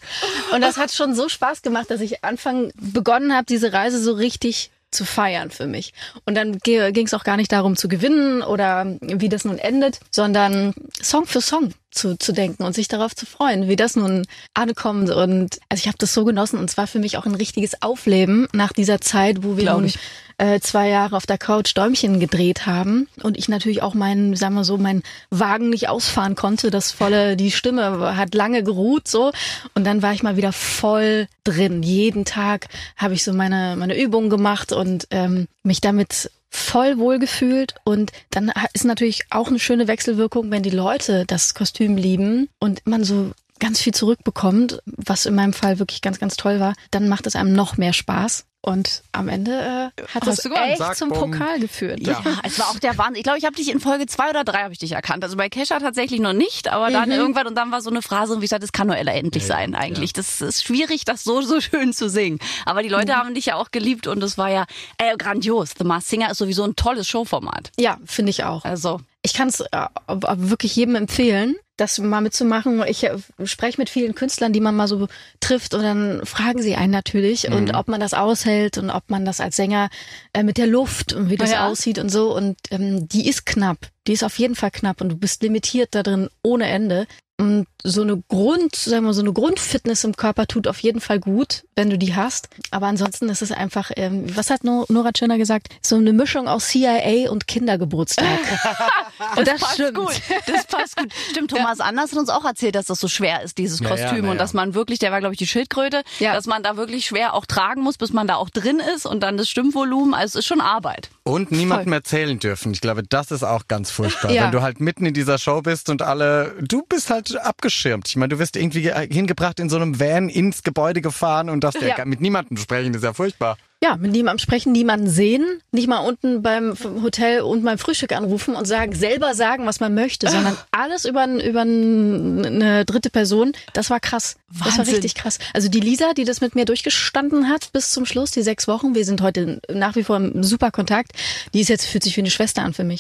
[0.54, 4.14] Und das hat schon so Spaß gemacht, dass ich Anfang begonnen habe, diese Reise so
[4.14, 5.94] richtig zu feiern für mich.
[6.26, 10.00] Und dann ging es auch gar nicht darum zu gewinnen oder wie das nun endet,
[10.10, 14.26] sondern Song für Song zu, zu denken und sich darauf zu freuen, wie das nun
[14.54, 15.12] ankommt.
[15.12, 18.48] Und also ich habe das so genossen und zwar für mich auch ein richtiges Aufleben
[18.52, 20.00] nach dieser Zeit, wo wir Glaub nun ich.
[20.40, 24.56] Äh, zwei Jahre auf der Couch Däumchen gedreht haben und ich natürlich auch meinen, sagen
[24.56, 26.72] wir so, meinen Wagen nicht ausfahren konnte.
[26.72, 29.32] Das volle, die Stimme hat lange geruht so
[29.76, 31.84] und dann war ich mal wieder voll drin.
[31.84, 37.20] Jeden Tag habe ich so meine meine Übungen gemacht und ähm, mich damit voll wohl
[37.20, 42.50] gefühlt und dann ist natürlich auch eine schöne Wechselwirkung, wenn die Leute das Kostüm lieben
[42.60, 46.74] und man so ganz viel zurückbekommt, was in meinem Fall wirklich ganz, ganz toll war,
[46.92, 48.46] dann macht es einem noch mehr Spaß.
[48.62, 51.10] Und am Ende äh, hat es echt zum.
[51.10, 52.02] Pokal geführt.
[52.02, 52.22] Ja.
[52.26, 53.16] Ja, es war auch der Wahnsinn.
[53.16, 55.24] Ich glaube, ich habe dich in Folge zwei oder drei habe ich dich erkannt.
[55.24, 58.34] Also bei Kesha tatsächlich noch nicht, aber dann irgendwann und dann war so eine Phrase
[58.34, 60.12] und wie gesagt, das kann nur Ella endlich sein eigentlich.
[60.12, 62.40] Das ist schwierig, das so so schön zu singen.
[62.66, 64.66] Aber die Leute haben dich ja auch geliebt und es war ja
[64.98, 65.72] äh, grandios.
[65.78, 67.72] The Masked Singer ist sowieso ein tolles Showformat.
[67.80, 68.66] Ja, finde ich auch.
[68.66, 72.84] Also Ich kann es äh, wirklich jedem empfehlen, das mal mitzumachen.
[72.88, 75.08] Ich äh, spreche mit vielen Künstlern, die man mal so
[75.40, 79.26] trifft und dann fragen sie einen natürlich und ob man das aushält und ob man
[79.26, 79.90] das als Sänger
[80.34, 81.68] äh, mit der Luft und wie das Ja.
[81.68, 82.36] aussieht und so.
[82.36, 83.78] Und ähm, die ist knapp.
[84.08, 87.08] Die ist auf jeden Fall knapp und du bist limitiert da drin ohne Ende.
[87.40, 91.20] Und so eine Grund, sagen wir, so eine Grundfitness im Körper tut auf jeden Fall
[91.22, 92.50] gut, wenn du die hast.
[92.72, 95.70] Aber ansonsten ist es einfach, ähm, was hat No- Nora Tschirner gesagt?
[95.82, 98.26] So eine Mischung aus CIA und Kindergeburtstag.
[99.38, 99.96] und das passt stimmt.
[99.96, 100.22] gut.
[100.48, 101.08] Das passt gut.
[101.32, 103.92] Stimmt, Thomas Anders hat uns auch erzählt, dass das so schwer ist, dieses Ja, ja,
[103.96, 104.20] Kostüm.
[104.22, 104.32] na ja.
[104.32, 106.34] Und dass man wirklich, der war, glaube ich, die Schildkröte, Ja.
[106.34, 109.22] dass man da wirklich schwer auch tragen muss, bis man da auch drin ist und
[109.22, 110.14] dann das Stimmvolumen.
[110.14, 111.10] Also es ist schon Arbeit.
[111.24, 112.74] Und niemandem erzählen dürfen.
[112.74, 114.32] Ich glaube, das ist auch ganz furchtbar.
[114.32, 114.44] Ja.
[114.46, 118.08] Wenn du halt mitten in dieser Show bist und alle, du bist halt abgeschirmt.
[118.08, 121.64] Ich meine, du wirst irgendwie ge- hingebracht in so einem Van ins Gebäude gefahren und
[121.64, 122.06] darfst ja.
[122.06, 122.94] Mit niemandem sprechen.
[122.94, 123.58] Das ist ja furchtbar.
[123.82, 128.56] Ja, mit niemandem sprechen, niemanden sehen, nicht mal unten beim Hotel und beim Frühstück anrufen
[128.56, 133.54] und sagen, selber sagen, was man möchte, sondern alles über, über eine dritte Person.
[133.72, 134.36] Das war krass.
[134.50, 134.96] Das war Wahnsinn.
[134.96, 135.40] richtig krass.
[135.54, 138.96] Also die Lisa, die das mit mir durchgestanden hat bis zum Schluss, die sechs Wochen,
[138.96, 141.14] wir sind heute nach wie vor im super Kontakt,
[141.54, 143.00] die ist jetzt, fühlt sich wie eine Schwester an für mich.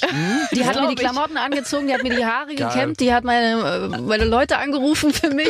[0.53, 0.99] Die hat mir die ich.
[0.99, 5.31] Klamotten angezogen, die hat mir die Haare gekämmt, die hat meine, meine Leute angerufen für
[5.31, 5.49] mich.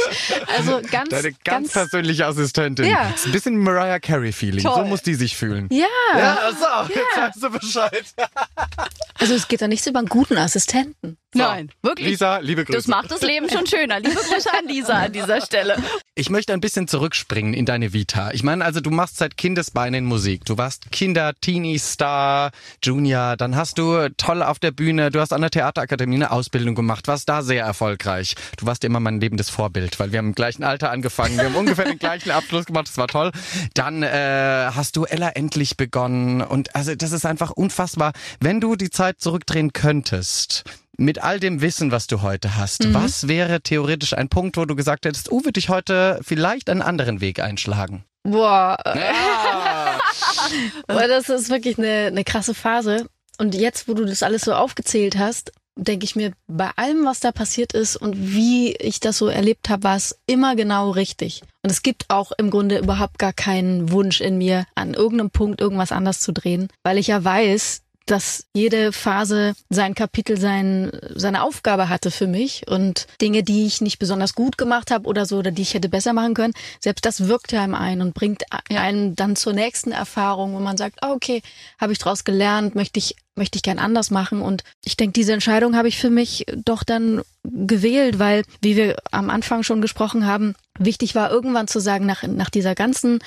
[0.58, 2.86] Also ganz, Deine ganz, ganz, persönliche Assistentin.
[2.86, 3.14] Ja.
[3.26, 4.62] Ein bisschen Mariah Carey-Feeling.
[4.62, 5.68] So muss die sich fühlen.
[5.72, 5.86] ja.
[6.18, 8.06] Ja, so, jetzt weißt du Bescheid.
[9.20, 11.18] Also es geht da nichts über einen guten Assistenten.
[11.36, 12.08] Nein, wirklich.
[12.08, 12.78] Lisa, liebe Grüße.
[12.78, 14.00] Das macht das Leben schon schöner.
[14.00, 15.78] Liebe Grüße an Lisa an dieser Stelle.
[16.16, 18.32] Ich möchte ein bisschen zurückspringen in deine Vita.
[18.32, 20.46] Ich meine, also du machst seit Kindesbeinen Musik.
[20.46, 22.50] Du warst Kinder, Teenie, Star,
[22.84, 23.38] Junior.
[23.38, 25.12] Dann hast du toll auf der Bühne.
[25.12, 27.08] Du hast an der Theaterakademie eine Ausbildung gemacht.
[27.08, 28.36] Warst da sehr erfolgreich.
[28.58, 31.38] Du warst immer mein lebendes Vorbild, weil wir haben im gleichen Alter angefangen.
[31.38, 32.88] Wir haben ungefähr den gleichen Abschluss gemacht.
[32.88, 33.32] Das war toll.
[33.76, 36.42] Dann äh, hast du Ella endlich begonnen.
[36.42, 38.14] Und also das ist einfach unfassbar.
[38.40, 40.64] Wenn du die Zeit zurückdrehen könntest,
[40.98, 44.76] mit all dem Wissen, was du heute hast, was wäre theoretisch ein Punkt, wo du
[44.76, 48.04] gesagt hättest, uh, würde ich heute vielleicht einen anderen Weg einschlagen?
[48.24, 50.00] Boah, Ja.
[50.88, 53.08] Aber das ist wirklich eine, eine krasse Phase.
[53.38, 57.20] Und jetzt, wo du das alles so aufgezählt hast, denke ich mir, bei allem, was
[57.20, 61.42] da passiert ist und wie ich das so erlebt habe, war es immer genau richtig.
[61.64, 65.62] Und es gibt auch im Grunde überhaupt gar keinen Wunsch in mir, an irgendeinem Punkt
[65.62, 71.44] irgendwas anders zu drehen, weil ich ja weiß, dass jede Phase sein Kapitel, sein, seine
[71.44, 72.68] Aufgabe hatte für mich.
[72.68, 75.90] Und Dinge, die ich nicht besonders gut gemacht habe oder so, oder die ich hätte
[75.90, 79.92] besser machen können, selbst das wirkt ja einem ein und bringt einen dann zur nächsten
[79.92, 81.44] Erfahrung, wo man sagt, ah, okay,
[81.80, 84.42] habe ich daraus gelernt, möchte ich möchte ich gern anders machen.
[84.42, 88.98] Und ich denke, diese Entscheidung habe ich für mich doch dann gewählt, weil, wie wir
[89.12, 93.20] am Anfang schon gesprochen haben, wichtig war irgendwann zu sagen, nach, nach dieser ganzen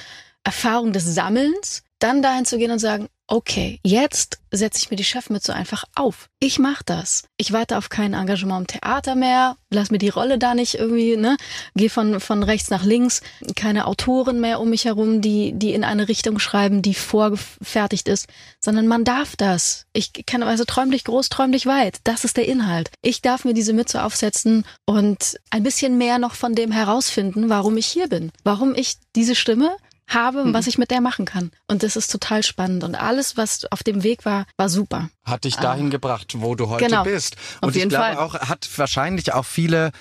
[0.44, 5.04] Erfahrung des Sammelns, dann dahin zu gehen und sagen, okay, jetzt setze ich mir die
[5.04, 6.28] Chefmütze einfach auf.
[6.38, 7.24] Ich mache das.
[7.38, 11.16] Ich warte auf kein Engagement im Theater mehr, lass mir die Rolle da nicht irgendwie,
[11.16, 11.38] ne,
[11.74, 13.22] geh von von rechts nach links,
[13.56, 18.28] keine Autoren mehr um mich herum, die die in eine Richtung schreiben, die vorgefertigt ist,
[18.60, 19.86] sondern man darf das.
[19.94, 22.00] Ich kann also träum dich groß, träum dich weit.
[22.04, 22.90] Das ist der Inhalt.
[23.00, 27.78] Ich darf mir diese Mütze aufsetzen und ein bisschen mehr noch von dem herausfinden, warum
[27.78, 29.74] ich hier bin, warum ich diese Stimme
[30.08, 31.50] habe und was ich mit der machen kann.
[31.68, 32.84] Und das ist total spannend.
[32.84, 35.08] Und alles, was auf dem Weg war, war super.
[35.24, 37.04] Hat dich dahin gebracht, wo du heute Genau.
[37.04, 37.36] bist.
[37.60, 38.24] Auf Und jeden ich glaube Fall.
[38.24, 39.92] auch, hat wahrscheinlich auch viele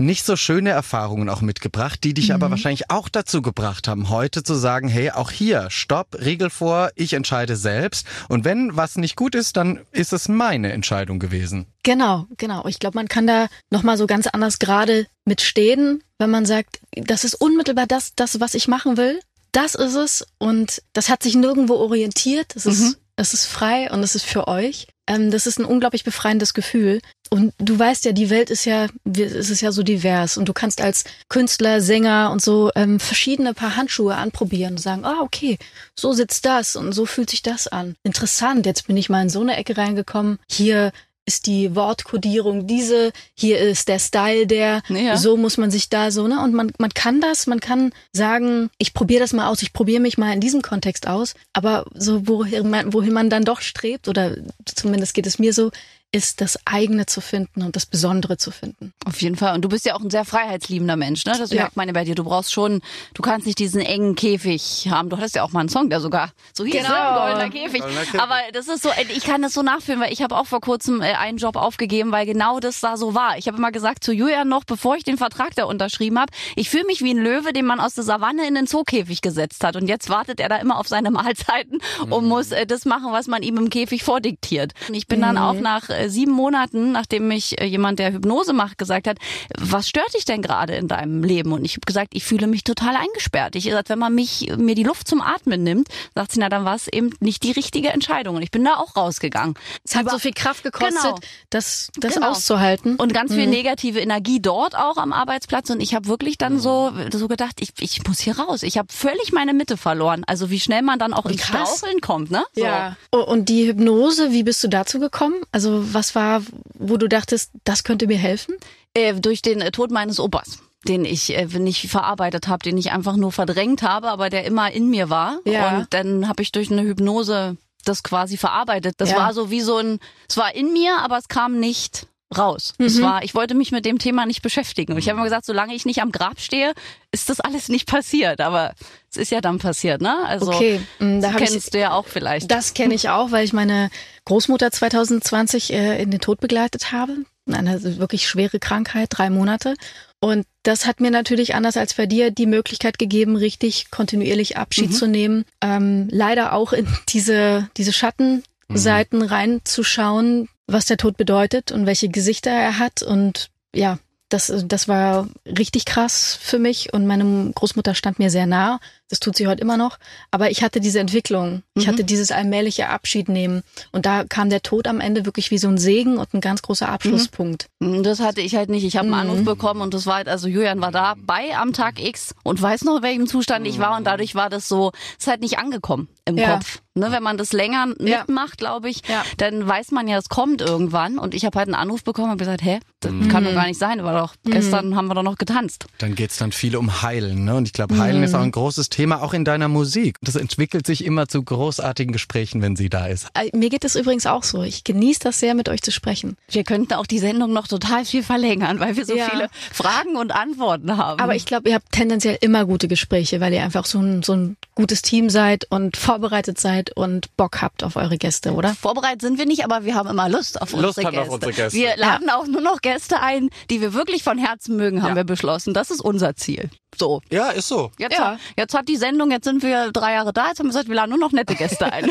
[0.00, 4.44] nicht so schöne Erfahrungen auch mitgebracht, die dich aber wahrscheinlich auch dazu gebracht haben, heute
[4.44, 8.06] zu sagen, hey, auch hier, stopp, Regel vor, ich entscheide selbst.
[8.28, 11.66] Und wenn was nicht gut ist, dann ist es meine Entscheidung gewesen.
[11.82, 12.64] Genau, genau.
[12.68, 17.24] Ich glaube, man kann da nochmal so ganz anders gerade mitstehen, wenn man sagt, das
[17.24, 19.18] ist unmittelbar das, das, was ich machen will.
[19.52, 22.54] Das ist es und das hat sich nirgendwo orientiert.
[22.56, 22.96] Es ist, mhm.
[23.16, 24.88] es ist frei und es ist für euch.
[25.06, 27.00] Ähm, das ist ein unglaublich befreiendes Gefühl.
[27.30, 30.52] Und du weißt ja, die Welt ist ja, es ist ja so divers und du
[30.52, 35.58] kannst als Künstler, Sänger und so ähm, verschiedene Paar Handschuhe anprobieren und sagen, ah, okay,
[35.94, 37.96] so sitzt das und so fühlt sich das an.
[38.02, 40.38] Interessant, jetzt bin ich mal in so eine Ecke reingekommen.
[40.50, 40.92] Hier
[41.28, 45.16] ist die Wortkodierung diese, hier ist der Style der, ja.
[45.18, 46.42] so muss man sich da so, ne?
[46.42, 50.00] Und man, man kann das, man kann sagen, ich probiere das mal aus, ich probiere
[50.00, 54.08] mich mal in diesem Kontext aus, aber so wohin man, wohin man dann doch strebt,
[54.08, 55.70] oder zumindest geht es mir so,
[56.10, 58.94] ist, das eigene zu finden und das Besondere zu finden.
[59.04, 59.54] Auf jeden Fall.
[59.54, 61.34] Und du bist ja auch ein sehr freiheitsliebender Mensch, ne?
[61.38, 61.62] Das ja.
[61.62, 62.14] merkt man ja bei dir.
[62.14, 62.80] Du brauchst schon,
[63.12, 65.10] du kannst nicht diesen engen Käfig haben.
[65.10, 66.88] Du hattest ja auch mal einen Song, der sogar so hieß, genau.
[66.88, 67.18] ne?
[67.18, 67.80] Goldener Käfig.
[67.82, 68.20] Goldener Käfig.
[68.20, 71.02] Aber das ist so, ich kann das so nachfühlen, weil ich habe auch vor kurzem
[71.02, 73.36] äh, einen Job aufgegeben, weil genau das da so war.
[73.36, 76.70] Ich habe immer gesagt zu Julian noch, bevor ich den Vertrag da unterschrieben habe, ich
[76.70, 79.76] fühle mich wie ein Löwe, den man aus der Savanne in den Zookäfig gesetzt hat.
[79.76, 82.28] Und jetzt wartet er da immer auf seine Mahlzeiten und mhm.
[82.28, 84.72] muss äh, das machen, was man ihm im Käfig vordiktiert.
[84.88, 85.22] Und ich bin mhm.
[85.22, 89.18] dann auch nach äh, sieben Monaten, nachdem mich äh, jemand, der Hypnose macht, gesagt hat,
[89.58, 91.52] was stört dich denn gerade in deinem Leben?
[91.52, 93.56] Und ich habe gesagt, ich fühle mich total eingesperrt.
[93.56, 96.64] Ich gesagt, wenn man mich mir die Luft zum Atmen nimmt, sagt sie, na dann
[96.64, 98.36] war es eben nicht die richtige Entscheidung.
[98.36, 99.54] Und ich bin da auch rausgegangen.
[99.84, 101.18] Es hat Über so viel Kraft gekostet, genau.
[101.50, 102.30] das, das genau.
[102.30, 102.96] auszuhalten.
[102.96, 103.52] Und ganz viel mhm.
[103.52, 105.70] negative Energie dort auch am Arbeitsplatz.
[105.70, 108.62] Und ich habe wirklich dann so, so gedacht, ich, ich muss hier raus.
[108.62, 110.24] Ich habe völlig meine Mitte verloren.
[110.26, 112.44] Also wie schnell man dann auch ins Straucheln kommt, ne?
[112.54, 112.64] So.
[112.64, 112.96] Ja.
[113.10, 115.36] Und die Hypnose, wie bist du dazu gekommen?
[115.52, 116.42] Also was war
[116.74, 118.54] wo du dachtest, das könnte mir helfen?
[118.94, 122.92] Äh, durch den äh, Tod meines Opas den ich äh, nicht verarbeitet habe, den ich
[122.92, 125.40] einfach nur verdrängt habe, aber der immer in mir war.
[125.44, 125.78] Ja.
[125.78, 128.94] Und dann habe ich durch eine Hypnose das quasi verarbeitet.
[128.98, 129.16] Das ja.
[129.16, 129.98] war so wie so ein,
[130.28, 132.74] es war in mir, aber es kam nicht raus.
[132.78, 132.86] Mhm.
[132.86, 134.92] Es war, ich wollte mich mit dem Thema nicht beschäftigen.
[134.92, 136.72] Und ich habe immer gesagt, solange ich nicht am Grab stehe,
[137.10, 138.40] ist das alles nicht passiert.
[138.40, 138.74] Aber
[139.10, 140.14] es ist ja dann passiert, ne?
[140.26, 140.80] Also okay.
[140.98, 142.50] Mm, da das kennst ich, du ja auch vielleicht.
[142.50, 143.90] Das kenne ich auch, weil ich meine
[144.24, 147.16] Großmutter 2020 äh, in den Tod begleitet habe.
[147.50, 149.74] Eine wirklich schwere Krankheit, drei Monate.
[150.20, 154.90] Und das hat mir natürlich anders als bei dir die Möglichkeit gegeben, richtig kontinuierlich Abschied
[154.90, 154.94] mhm.
[154.94, 155.44] zu nehmen.
[155.62, 159.24] Ähm, leider auch in diese, diese Schattenseiten mhm.
[159.24, 163.02] reinzuschauen, was der Tod bedeutet und welche Gesichter er hat.
[163.02, 168.46] Und ja, das, das war richtig krass für mich und meine Großmutter stand mir sehr
[168.46, 168.78] nah.
[169.08, 169.98] Das tut sie heute immer noch.
[170.30, 171.62] Aber ich hatte diese Entwicklung.
[171.74, 171.90] Ich mhm.
[171.90, 173.62] hatte dieses allmähliche Abschied nehmen.
[173.92, 176.62] Und da kam der Tod am Ende wirklich wie so ein Segen und ein ganz
[176.62, 177.68] großer Abschlusspunkt.
[177.80, 178.02] Mhm.
[178.02, 178.84] Das hatte ich halt nicht.
[178.84, 179.44] Ich habe einen Anruf mhm.
[179.44, 182.84] bekommen und das war halt, also Julian war da bei am Tag X und weiß
[182.84, 183.96] noch, in welchem Zustand ich war.
[183.96, 186.54] Und dadurch war das so, es ist halt nicht angekommen im ja.
[186.54, 186.80] Kopf.
[186.94, 189.22] Ne, wenn man das länger mitmacht, glaube ich, ja.
[189.36, 191.18] dann weiß man ja, es kommt irgendwann.
[191.18, 193.28] Und ich habe halt einen Anruf bekommen und gesagt, hä, das mhm.
[193.28, 194.02] kann doch gar nicht sein.
[194.02, 194.50] War doch, mhm.
[194.50, 195.86] gestern haben wir doch noch getanzt.
[195.98, 197.44] Dann geht's dann viel um Heilen.
[197.44, 197.54] Ne?
[197.54, 200.16] Und ich glaube, Heilen ist auch ein großes Thema Thema auch in deiner Musik.
[200.22, 203.28] Das entwickelt sich immer zu großartigen Gesprächen, wenn sie da ist.
[203.34, 204.64] Äh, mir geht es übrigens auch so.
[204.64, 206.36] Ich genieße das sehr, mit euch zu sprechen.
[206.48, 209.28] Wir könnten auch die Sendung noch total viel verlängern, weil wir so ja.
[209.30, 211.20] viele Fragen und Antworten haben.
[211.20, 214.32] Aber ich glaube, ihr habt tendenziell immer gute Gespräche, weil ihr einfach so ein, so
[214.32, 218.74] ein gutes Team seid und vorbereitet seid und Bock habt auf eure Gäste, oder?
[218.74, 221.22] Vorbereitet sind wir nicht, aber wir haben immer Lust auf Lust unsere, Gäste.
[221.22, 221.78] Auf unsere Gäste.
[221.78, 222.36] Wir laden ja.
[222.36, 225.16] auch nur noch Gäste ein, die wir wirklich von Herzen mögen, haben ja.
[225.16, 225.72] wir beschlossen.
[225.72, 226.68] Das ist unser Ziel.
[226.96, 227.20] So.
[227.30, 227.92] Ja, ist so.
[227.98, 228.32] Jetzt, ja.
[228.32, 230.88] Hat, jetzt hat die Sendung, jetzt sind wir drei Jahre da, jetzt haben wir gesagt,
[230.88, 232.06] wir laden nur noch nette Gäste ein.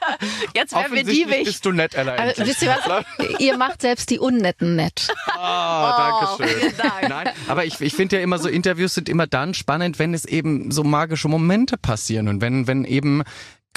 [0.54, 1.44] jetzt werden wir die wichtig.
[1.44, 2.14] bist du nett, Ella.
[2.14, 3.04] Also, wisst ihr was?
[3.40, 5.08] ihr macht selbst die Unnetten nett.
[5.40, 6.72] Oh, danke schön.
[6.76, 7.08] Dank.
[7.08, 10.24] Nein, aber ich, ich finde ja immer so, Interviews sind immer dann spannend, wenn es
[10.24, 13.22] eben so magische Momente passieren und wenn, wenn eben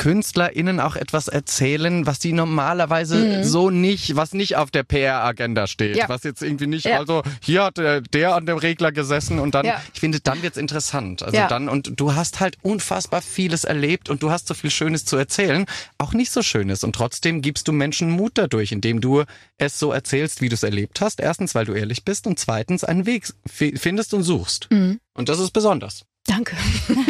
[0.02, 3.44] KünstlerInnen auch etwas erzählen, was sie normalerweise mhm.
[3.44, 5.96] so nicht, was nicht auf der PR-Agenda steht.
[5.96, 6.10] Ja.
[6.10, 6.98] Was jetzt irgendwie nicht, ja.
[6.98, 9.80] also hier hat der, der an dem Regler gesessen und dann, ja.
[9.94, 11.22] ich finde, dann wird's interessant.
[11.22, 15.06] Also dann, und du hast halt unfassbar vieles erlebt und du hast so viel Schönes
[15.06, 15.68] zu erzählen,
[16.00, 16.84] auch nicht so Schönes.
[16.84, 19.26] Und trotzdem gibst du Menschen Mut dadurch, indem du
[19.60, 21.20] es so erzählst, wie du es erlebt hast.
[21.20, 24.68] Erstens, weil du ehrlich bist und zweitens einen Weg findest und suchst.
[24.72, 25.00] Mhm.
[25.14, 26.06] Und das ist besonders.
[26.28, 26.56] Danke.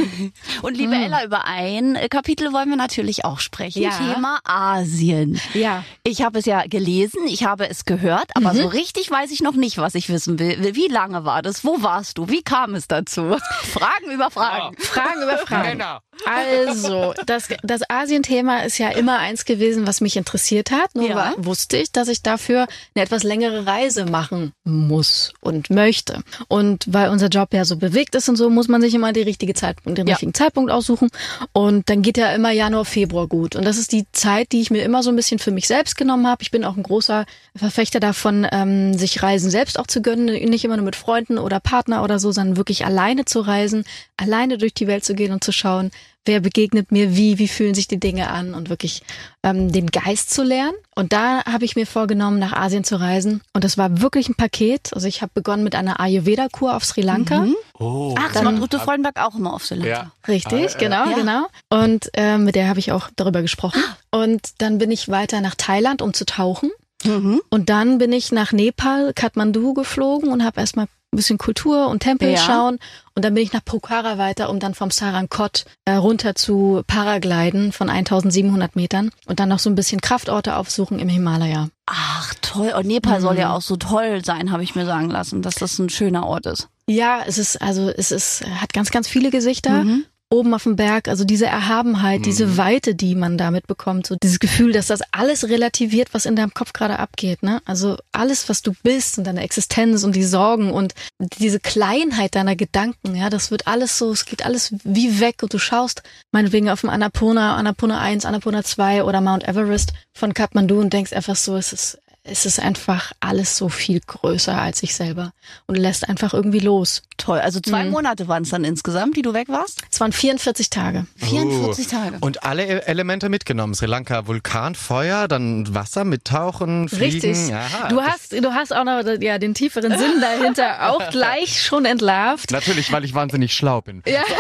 [0.61, 1.03] Und liebe mm.
[1.03, 3.83] Ella, über ein Kapitel wollen wir natürlich auch sprechen.
[3.83, 3.91] Ja.
[3.91, 5.39] Thema Asien.
[5.53, 5.83] Ja.
[6.03, 8.57] Ich habe es ja gelesen, ich habe es gehört, aber mhm.
[8.57, 10.75] so richtig weiß ich noch nicht, was ich wissen will.
[10.75, 11.65] Wie lange war das?
[11.65, 12.29] Wo warst du?
[12.29, 13.37] Wie kam es dazu?
[13.63, 14.75] Fragen über Fragen.
[14.79, 14.85] Ja.
[14.85, 15.69] Fragen über Fragen.
[15.69, 16.01] Männer.
[16.23, 20.93] Also, das, das Asien-Thema ist ja immer eins gewesen, was mich interessiert hat.
[20.93, 21.15] Nur Ja.
[21.15, 26.21] war, wusste ich, dass ich dafür eine etwas längere Reise machen muss und möchte.
[26.47, 29.21] Und weil unser Job ja so bewegt ist und so, muss man sich immer die
[29.21, 30.13] richtige Zeitpunkt, den Ja.
[30.13, 31.09] richtigen Zeitpunkt aussuchen.
[31.53, 33.55] Und dann geht ja immer Januar, Februar gut.
[33.55, 35.97] Und das ist die Zeit, die ich mir immer so ein bisschen für mich selbst
[35.97, 36.43] genommen habe.
[36.43, 40.25] Ich bin auch ein großer Verfechter davon, ähm, sich Reisen selbst auch zu gönnen.
[40.49, 43.83] Nicht immer nur mit Freunden oder Partner oder so, sondern wirklich alleine zu reisen,
[44.17, 45.91] alleine durch die Welt zu gehen und zu schauen,
[46.25, 49.01] wer begegnet mir wie, wie fühlen sich die Dinge an und wirklich
[49.43, 50.75] ähm, den Geist zu lernen.
[50.95, 53.41] Und da habe ich mir vorgenommen, nach Asien zu reisen.
[53.53, 54.93] Und das war wirklich ein Paket.
[54.93, 57.47] Also ich habe begonnen mit einer Ayurveda-Kur auf Sri Lanka.
[57.79, 58.13] Oh.
[58.17, 59.89] Ach, das Dann- macht Ute Freudenberg auch immer auf Sri Lanka.
[59.89, 60.11] Ja.
[60.27, 61.15] Richtig, Ah, äh, genau, ja.
[61.15, 61.45] genau.
[61.69, 63.81] Und ähm, mit der habe ich auch darüber gesprochen.
[64.11, 66.69] Und dann bin ich weiter nach Thailand, um zu tauchen.
[67.03, 67.41] Mhm.
[67.49, 72.01] Und dann bin ich nach Nepal, Kathmandu geflogen und habe erstmal ein bisschen Kultur und
[72.01, 72.37] Tempel Ja.
[72.37, 72.79] schauen.
[73.15, 77.73] Und dann bin ich nach Pokhara weiter, um dann vom Sarangkot äh, runter zu Paragliden
[77.73, 81.67] von 1700 Metern und dann noch so ein bisschen Kraftorte aufsuchen im Himalaya.
[81.85, 82.73] Ach, toll.
[82.77, 85.77] Und Nepal soll ja auch so toll sein, habe ich mir sagen lassen, dass das
[85.79, 86.69] ein schöner Ort ist.
[86.87, 89.83] Ja, es ist, also es ist, hat ganz, ganz viele Gesichter.
[90.31, 94.39] Oben auf dem Berg, also diese Erhabenheit, diese Weite, die man damit bekommt, so dieses
[94.39, 97.61] Gefühl, dass das alles relativiert, was in deinem Kopf gerade abgeht, ne?
[97.65, 102.55] Also alles, was du bist und deine Existenz und die Sorgen und diese Kleinheit deiner
[102.55, 106.69] Gedanken, ja, das wird alles so, es geht alles wie weg und du schaust meinetwegen
[106.69, 111.35] auf dem Annapurna, Annapurna 1, Annapurna 2 oder Mount Everest von Kathmandu und denkst einfach
[111.35, 115.31] so, es ist es ist einfach alles so viel größer als ich selber
[115.65, 117.01] und lässt einfach irgendwie los.
[117.17, 117.39] Toll.
[117.39, 117.91] Also zwei Mhm.
[117.91, 119.81] Monate waren es dann insgesamt, die du weg warst?
[119.91, 121.05] Es waren 44 Tage.
[121.17, 122.17] 44 Tage.
[122.21, 123.73] Und alle E- Elemente mitgenommen.
[123.73, 127.21] Sri Lanka, Vulkan, Feuer, dann Wasser mit Tauchen, Fliegen.
[127.31, 127.53] Richtig.
[127.53, 131.85] Aha, du hast, du hast auch noch ja, den tieferen Sinn dahinter auch gleich schon
[131.85, 132.51] entlarvt.
[132.51, 134.03] Natürlich, weil ich wahnsinnig schlau bin.
[134.07, 134.21] Ja.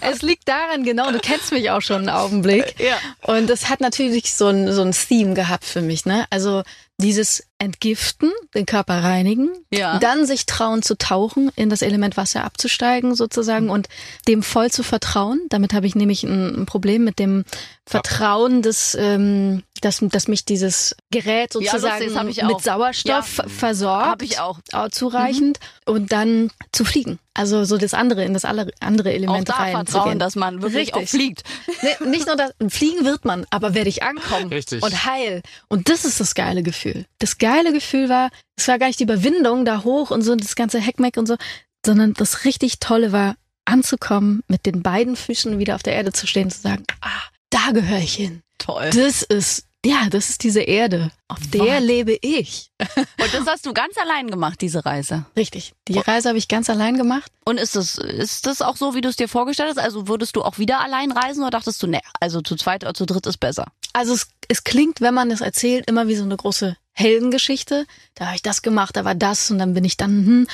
[0.00, 2.74] Es liegt daran, genau, du kennst mich auch schon einen Augenblick.
[2.78, 2.96] Ja.
[3.22, 6.26] Und es hat natürlich so ein, so ein Theme gehabt für mich, ne?
[6.30, 6.62] Also
[7.00, 9.98] dieses Entgiften, den Körper reinigen, Ja.
[9.98, 13.88] dann sich trauen zu tauchen, in das Element Wasser abzusteigen sozusagen und
[14.28, 15.40] dem voll zu vertrauen.
[15.48, 17.44] Damit habe ich nämlich ein, Problem mit dem
[17.84, 22.48] Vertrauen, des, ähm, dass, dass mich dieses Gerät Ja, sozusagen lustig, ich auch.
[22.48, 24.06] mit Sauerstoff versorgt.
[24.06, 24.58] Hab ich auch.
[24.72, 27.18] auch zureichend und dann zu fliegen.
[27.34, 29.86] Also so das andere, in das alle- andere Auch Element da reinzugehen.
[29.86, 31.20] vertrauen, dass man wirklich auch Richtig.
[31.20, 31.42] fliegt.
[31.82, 34.82] Nee, nicht nur das, fliegen wird man, aber werde ich ankommen Richtig.
[34.82, 35.42] und heil.
[35.68, 36.87] Und das ist das geile Gefühl.
[37.18, 40.56] Das geile Gefühl war, es war gar nicht die Überwindung da hoch und so das
[40.56, 41.36] ganze Heckmeck und so,
[41.84, 46.26] sondern das richtig Tolle war, anzukommen, mit den beiden Füßen wieder auf der Erde zu
[46.26, 48.42] stehen, zu sagen, ah, da gehöre ich hin.
[48.58, 48.90] Toll.
[48.90, 51.10] Das ist, ja, das ist diese Erde.
[51.28, 51.84] Auf der Wahnsinn.
[51.84, 52.70] lebe ich.
[52.96, 55.24] Und das hast du ganz allein gemacht, diese Reise.
[55.36, 55.72] Richtig.
[55.88, 57.32] Die Reise habe ich ganz allein gemacht.
[57.44, 59.78] Und ist das, ist das auch so, wie du es dir vorgestellt hast?
[59.78, 62.94] Also würdest du auch wieder allein reisen oder dachtest du, ne, also zu zweit oder
[62.94, 63.66] zu dritt ist besser?
[63.94, 67.86] Also es, es klingt, wenn man es erzählt, immer wie so eine große Heldengeschichte.
[68.14, 70.10] Da habe ich das gemacht, da war das und dann bin ich dann.
[70.10, 70.46] Hm.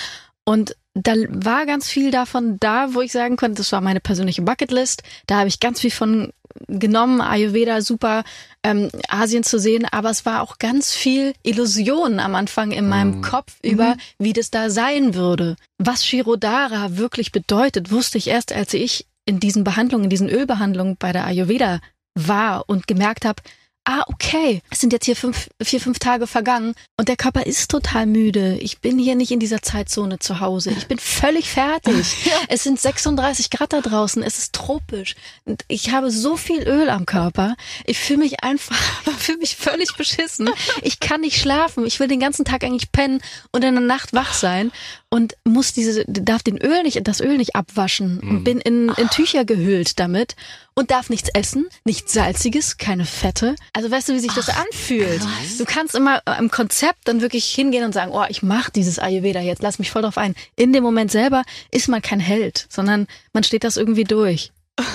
[0.44, 4.42] Und da war ganz viel davon da, wo ich sagen konnte, das war meine persönliche
[4.42, 5.02] Bucketlist.
[5.26, 6.32] Da habe ich ganz viel von
[6.68, 8.24] genommen, Ayurveda, super,
[8.62, 13.20] ähm, Asien zu sehen, aber es war auch ganz viel Illusion am Anfang in meinem
[13.22, 15.56] Kopf über, wie das da sein würde.
[15.78, 20.96] Was Shirodara wirklich bedeutet, wusste ich erst, als ich in diesen Behandlungen, in diesen Ölbehandlungen
[20.98, 21.80] bei der Ayurveda
[22.14, 23.42] war und gemerkt habe,
[23.84, 27.70] ah, okay, es sind jetzt hier fünf, vier, fünf Tage vergangen und der Körper ist
[27.70, 28.56] total müde.
[28.60, 30.70] Ich bin hier nicht in dieser Zeitzone zu Hause.
[30.70, 31.94] Ich bin völlig fertig.
[32.48, 34.22] Es sind 36 Grad da draußen.
[34.22, 35.16] Es ist tropisch.
[35.44, 37.56] Und ich habe so viel Öl am Körper.
[37.84, 38.76] Ich fühle mich einfach,
[39.18, 40.50] fühle mich völlig beschissen.
[40.82, 41.86] Ich kann nicht schlafen.
[41.86, 43.20] Ich will den ganzen Tag eigentlich pennen
[43.50, 44.72] und in der Nacht wach sein
[45.14, 49.08] und muss diese, darf den Öl nicht, das Öl nicht abwaschen und bin in, in
[49.10, 50.34] Tücher gehüllt damit
[50.74, 53.54] und darf nichts essen, nichts Salziges, keine Fette.
[53.76, 55.20] Also weißt du, wie sich das anfühlt?
[55.58, 59.00] Du kannst immer äh, im Konzept dann wirklich hingehen und sagen, oh, ich mach dieses
[59.00, 60.36] Ayurveda jetzt, lass mich voll drauf ein.
[60.54, 64.52] In dem Moment selber ist man kein Held, sondern man steht das irgendwie durch.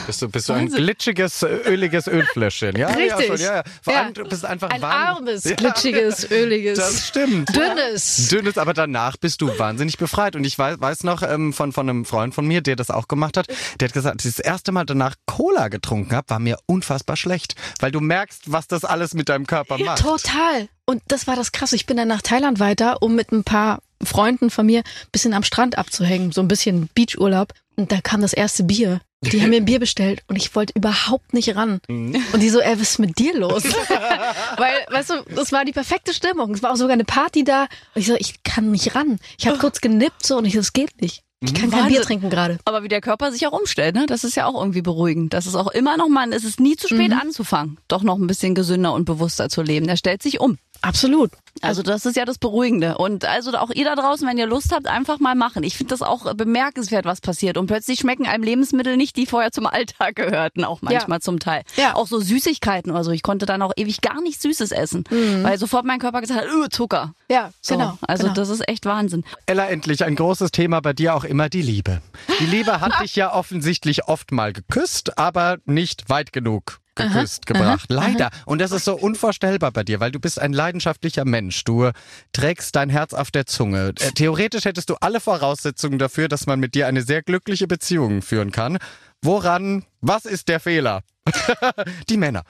[0.08, 2.76] Bist du, bist du ein glitschiges, öliges Ölfläschchen?
[2.76, 3.28] Ja, ja, Richtig.
[3.28, 3.64] schon, ja, ja.
[3.82, 4.02] Vor Ja.
[4.04, 5.18] allem, du bist einfach Ein warm.
[5.18, 7.56] armes, Ja, glitschiges, öliges, Das stimmt.
[7.56, 8.28] dünnes.
[8.28, 10.36] Dünnes, aber danach bist du wahnsinnig befreit.
[10.36, 13.08] Und ich weiß, weiß noch ähm, von, von einem Freund von mir, der das auch
[13.08, 13.48] gemacht hat,
[13.80, 17.56] der hat gesagt, das erste Mal danach Cola getrunken habe, war mir unfassbar schlecht.
[17.80, 20.00] Weil du merkst, was das alles mit deinem Körper macht.
[20.02, 20.68] Total.
[20.86, 21.78] Und das war das Krasse.
[21.78, 25.34] Ich bin dann nach Thailand weiter, um mit ein paar Freunden von mir ein bisschen
[25.34, 27.54] am Strand abzuhängen, so ein bisschen Beachurlaub.
[27.78, 29.00] Und da kam das erste Bier.
[29.22, 31.82] Die haben mir ein Bier bestellt und ich wollte überhaupt nicht ran.
[31.90, 32.24] Mhm.
[32.32, 33.64] Und die so, ey, was ist mit dir los?
[34.58, 36.54] Weil, weißt du, das war die perfekte Stimmung.
[36.54, 37.64] Es war auch sogar eine Party da.
[37.96, 39.20] Und ich so, ich kann nicht ran.
[39.38, 41.24] Ich habe kurz genippt so und ich so, es geht nicht.
[41.42, 41.90] Ich kann kein Wahnsinn.
[41.90, 42.60] Bier trinken gerade.
[42.66, 44.06] Aber wie der Körper sich auch umstellt, ne?
[44.08, 45.34] Das ist ja auch irgendwie beruhigend.
[45.34, 48.28] Das ist auch immer noch mal, es ist nie zu spät anzufangen, doch noch ein
[48.28, 49.88] bisschen gesünder und bewusster zu leben.
[49.88, 50.58] Der stellt sich um.
[50.82, 51.32] Absolut.
[51.62, 52.98] Also das ist ja das Beruhigende.
[52.98, 55.64] Und also auch ihr da draußen, wenn ihr Lust habt, einfach mal machen.
[55.64, 57.58] Ich finde das auch bemerkenswert, was passiert.
[57.58, 61.22] Und plötzlich schmecken einem Lebensmittel nicht, die vorher zum Alltag gehörten, auch manchmal Ja.
[61.22, 61.64] zum Teil.
[61.76, 61.96] Ja.
[61.96, 63.12] Auch so Süßigkeiten oder so.
[63.12, 65.04] Ich konnte dann auch ewig gar nichts Süßes essen,
[65.42, 67.14] weil sofort mein Körper gesagt hat, öh, Zucker.
[67.30, 67.76] Ja, So.
[67.76, 67.98] genau.
[68.02, 68.36] Also genau.
[68.36, 69.26] das ist echt Wahnsinn.
[69.46, 72.02] Ella, endlich ein großes Thema bei dir auch immer die Liebe.
[72.40, 77.86] Die Liebe hat dich ja offensichtlich oft mal geküsst, aber nicht weit genug geküsst gebracht.
[77.90, 78.30] Leider.
[78.46, 81.64] Und das ist so unvorstellbar bei dir, weil du bist ein leidenschaftlicher Mensch.
[81.64, 81.92] Du
[82.34, 83.94] trägst dein Herz auf der Zunge.
[84.00, 88.22] Äh, Theoretisch hättest du alle Voraussetzungen dafür, dass man mit dir eine sehr glückliche Beziehung
[88.22, 88.78] führen kann.
[89.22, 91.02] Woran, was ist der Fehler?
[92.10, 92.44] die Männer.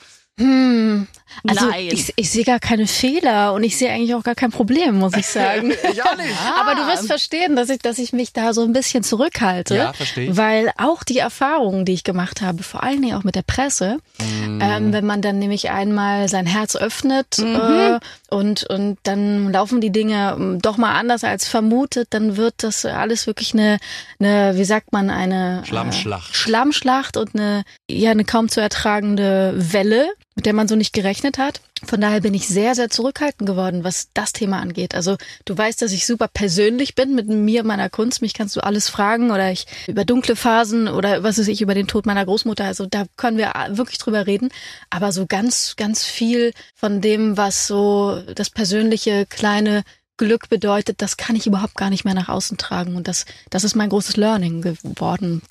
[1.48, 1.90] Also Nein.
[1.92, 5.16] ich, ich sehe gar keine Fehler und ich sehe eigentlich auch gar kein Problem, muss
[5.16, 5.72] ich sagen.
[5.94, 6.36] Ja, nicht.
[6.60, 9.76] Aber du wirst verstehen, dass ich, dass ich mich da so ein bisschen zurückhalte.
[9.76, 10.38] Ja, verstehe ich.
[10.38, 13.98] Weil auch die Erfahrungen, die ich gemacht habe, vor allen Dingen auch mit der Presse,
[14.22, 14.60] Mhm.
[14.62, 17.56] ähm, wenn man dann nämlich einmal sein Herz öffnet Mhm.
[17.56, 22.56] äh, und, und dann laufen die Dinge ähm, doch mal anders als vermutet, dann wird
[22.64, 23.78] das alles wirklich eine,
[24.20, 26.32] eine wie sagt man, eine Schlammschlacht.
[26.32, 30.10] Äh, Schlammschlacht und eine, ja, eine kaum zu ertragende Welle,
[30.40, 31.60] mit der man so nicht gerechnet hat.
[31.84, 34.96] Von daher bin ich sehr, sehr zurückhaltend geworden, was das Thema angeht.
[34.96, 38.22] Also du weißt, dass ich super persönlich bin mit mir, meiner Kunst.
[38.22, 41.74] Mich kannst du alles fragen oder ich über dunkle Phasen oder was weiß ich, über
[41.74, 42.64] den Tod meiner Großmutter.
[42.64, 44.48] Also da können wir wirklich drüber reden.
[44.90, 49.84] Aber so ganz, ganz viel von dem, was so das persönliche kleine
[50.16, 52.96] Glück bedeutet, das kann ich überhaupt gar nicht mehr nach außen tragen.
[52.96, 55.42] Und das, das ist mein großes Learning geworden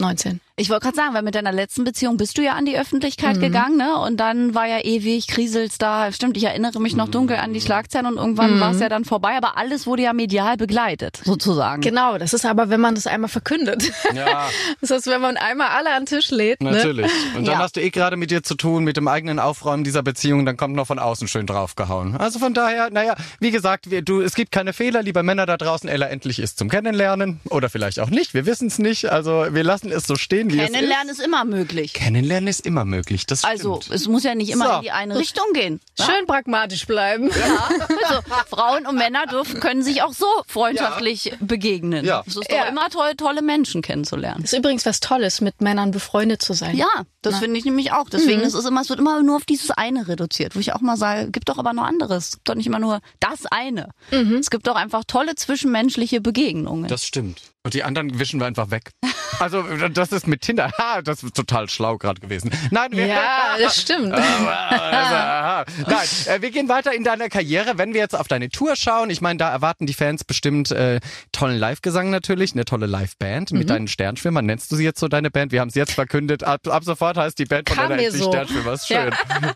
[0.00, 0.40] 2019.
[0.58, 2.78] Ich wollte gerade sagen, weil mit deiner letzten Beziehung bist du ja an die Mhm.
[2.80, 3.98] Öffentlichkeit gegangen, ne?
[3.98, 6.10] Und dann war ja ewig, kriselst da.
[6.12, 8.60] Stimmt, ich erinnere mich noch dunkel an die Schlagzeilen und irgendwann Mhm.
[8.60, 11.82] war es ja dann vorbei, aber alles wurde ja medial begleitet, sozusagen.
[11.82, 13.92] Genau, das ist aber, wenn man das einmal verkündet.
[14.14, 14.48] Ja.
[14.80, 16.60] Das heißt, wenn man einmal alle an den Tisch lädt.
[16.62, 16.70] Ne?
[16.72, 17.10] Natürlich.
[17.34, 17.58] Und dann Ja.
[17.58, 20.56] hast du eh gerade mit dir zu tun, mit dem eigenen Aufräumen dieser Beziehung, dann
[20.56, 22.16] kommt noch von außen schön draufgehauen.
[22.16, 25.56] Also von daher, naja, wie gesagt, wir, du, es gibt keine Fehler, liebe Männer da
[25.56, 25.88] draußen.
[25.88, 28.32] Ella endlich ist zum Kennenlernen oder vielleicht auch nicht.
[28.34, 29.06] Wir wissen es nicht.
[29.10, 31.18] Also wir lassen es so stehen, wie Kennenlernen es ist.
[31.20, 31.92] ist immer möglich.
[31.92, 33.26] Kennenlernen ist immer möglich.
[33.26, 33.94] Das Also, stimmt.
[33.96, 34.74] es muss ja nicht immer So.
[34.76, 35.80] in die eine Richtung gehen.
[35.98, 36.04] ne?
[36.04, 37.30] Schön pragmatisch bleiben.
[37.30, 37.68] Ja,
[38.08, 42.04] also Frauen und Männer dürfen, können sich auch so freundschaftlich begegnen.
[42.04, 42.22] Ja.
[42.26, 42.64] Es ist doch Ja.
[42.64, 44.44] immer toll, tolle Menschen kennenzulernen.
[44.44, 46.76] Ist übrigens was Tolles, mit Männern befreundet zu sein.
[46.76, 46.86] Ja,
[47.22, 48.08] das finde ich nämlich auch.
[48.08, 50.80] Deswegen ist es immer, es wird immer nur auf dieses eine reduziert, wo ich auch
[50.80, 52.26] mal sage, gibt doch aber noch anderes.
[52.28, 53.90] Es gibt doch nicht immer nur das eine.
[54.10, 56.88] Es gibt doch einfach tolle zwischenmenschliche Begegnungen.
[56.88, 57.40] Das stimmt.
[57.66, 58.92] Und die anderen wischen wir einfach weg.
[59.40, 60.70] Also das ist mit Tinder.
[60.78, 62.52] Ha, das ist total schlau gerade gewesen.
[62.70, 64.12] Nein, wir, Ja, das stimmt.
[64.14, 65.64] Aha.
[65.84, 67.76] Nein, äh, wir gehen weiter in deiner Karriere.
[67.76, 71.00] Wenn wir jetzt auf deine Tour schauen, ich meine, da erwarten die Fans bestimmt äh,
[71.32, 73.58] tollen Live-Gesang natürlich, eine tolle Live-Band Mhm.
[73.58, 74.46] mit deinen Sternschwimmern.
[74.46, 75.50] Nennst du sie jetzt so deine Band?
[75.50, 76.44] Wir haben es jetzt verkündet.
[76.44, 78.30] Ab, ab sofort heißt die Band von Kam endlich so.
[78.30, 78.72] Sternschwimmer.
[78.74, 79.10] Ist schön.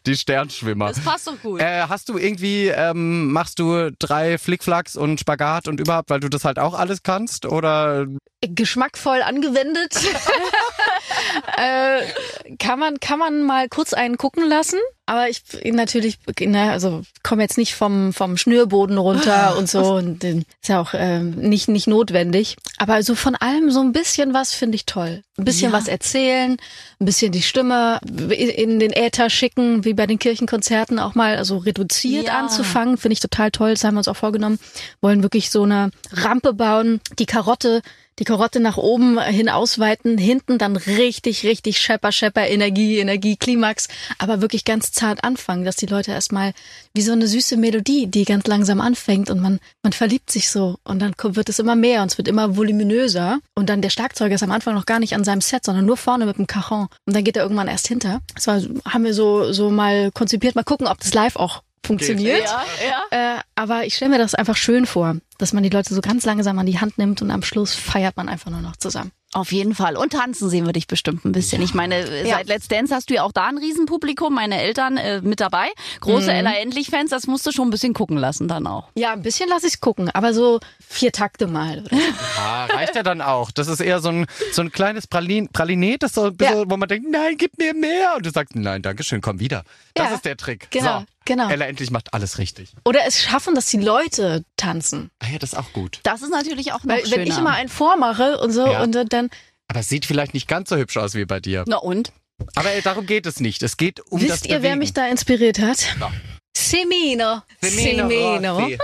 [0.04, 0.88] Die Sternschwimmer.
[0.88, 1.60] Das passt doch gut.
[1.60, 6.28] Äh, hast du irgendwie, ähm, machst du drei Flickflacks und Spagat und überhaupt, weil du
[6.28, 7.46] das halt auch alles kannst?
[7.46, 7.99] Oder
[8.40, 9.94] Geschmackvoll angewendet.
[11.56, 14.80] äh, kann man kann man mal kurz einen gucken lassen,
[15.10, 20.22] aber ich natürlich ne, also komme jetzt nicht vom vom Schnürboden runter und so und
[20.22, 24.54] ist ja auch ähm, nicht nicht notwendig, aber also von allem so ein bisschen was
[24.54, 25.22] finde ich toll.
[25.36, 25.76] Ein bisschen Ja.
[25.78, 26.56] was erzählen,
[27.00, 27.98] ein bisschen die Stimme
[28.30, 32.38] in den Äther schicken, wie bei den Kirchenkonzerten auch mal also reduziert Ja.
[32.38, 34.60] anzufangen, finde ich total toll, das haben wir uns auch vorgenommen.
[35.00, 37.80] Wollen wirklich so eine Rampe bauen, die Karotte
[38.18, 43.88] die Karotte nach oben hin ausweiten, hinten dann richtig, richtig Schepper, Schepper, Energie, Energie, Klimax,
[44.18, 46.52] aber wirklich ganz zart anfangen, dass die Leute erstmal
[46.94, 50.76] wie so eine süße Melodie, die ganz langsam anfängt und man, man verliebt sich so
[50.84, 54.34] und dann wird es immer mehr und es wird immer voluminöser und dann der Schlagzeuger
[54.34, 56.88] ist am Anfang noch gar nicht an seinem Set, sondern nur vorne mit dem Cajon
[57.06, 58.20] und dann geht er irgendwann erst hinter.
[58.34, 62.44] Das war, haben wir so, so mal konzipiert, mal gucken, ob das live auch funktioniert.
[62.44, 62.64] ja,
[63.10, 63.36] ja.
[63.36, 66.24] Äh, aber ich stelle mir das einfach schön vor, dass man die Leute so ganz
[66.24, 69.12] langsam an die Hand nimmt und am Schluss feiert man einfach nur noch zusammen.
[69.32, 69.96] Auf jeden Fall.
[69.96, 71.62] Und tanzen sehen wir dich bestimmt ein bisschen.
[71.62, 72.38] Ich meine, äh, Ja.
[72.38, 75.68] seit Let's Dance hast du ja auch da ein Riesenpublikum, meine Eltern äh, mit dabei.
[76.00, 76.30] Große Mhm.
[76.36, 78.88] Ella Endlich-Fans, das musst du schon ein bisschen gucken lassen dann auch.
[78.96, 81.84] Ja, ein bisschen lasse ich gucken, aber so vier Takte mal.
[81.86, 81.96] Oder?
[82.38, 83.52] Ah, reicht ja dann auch.
[83.52, 86.64] Das ist eher so ein, so ein kleines Pralin, Pralinet, das so ein bisschen, Ja.
[86.70, 88.14] wo man denkt, nein, gib mir mehr.
[88.16, 89.62] Und du sagst, nein, danke schön, komm wieder.
[89.94, 90.14] Das Ja.
[90.16, 90.72] ist der Trick.
[90.72, 91.06] Genau, so.
[91.24, 91.48] genau.
[91.48, 92.72] Ella endlich macht alles richtig.
[92.84, 95.10] Oder es schaffen, dass die Leute tanzen.
[95.30, 96.00] Ja, das ist auch gut.
[96.02, 97.16] Das ist natürlich auch noch Weil schöner.
[97.18, 98.82] wenn ich immer einen vormache und so Ja.
[98.82, 99.30] und dann
[99.68, 101.64] Aber es sieht vielleicht nicht ganz so hübsch aus wie bei dir.
[101.66, 102.12] Na und?
[102.54, 103.62] Aber ey, darum geht es nicht.
[103.62, 104.78] Es geht um das wisst ihr, wer Bewegen.
[104.78, 105.80] mich da inspiriert hat?
[106.00, 106.10] Ja.
[106.56, 107.42] Semino.
[107.62, 108.78] Semino Rossi.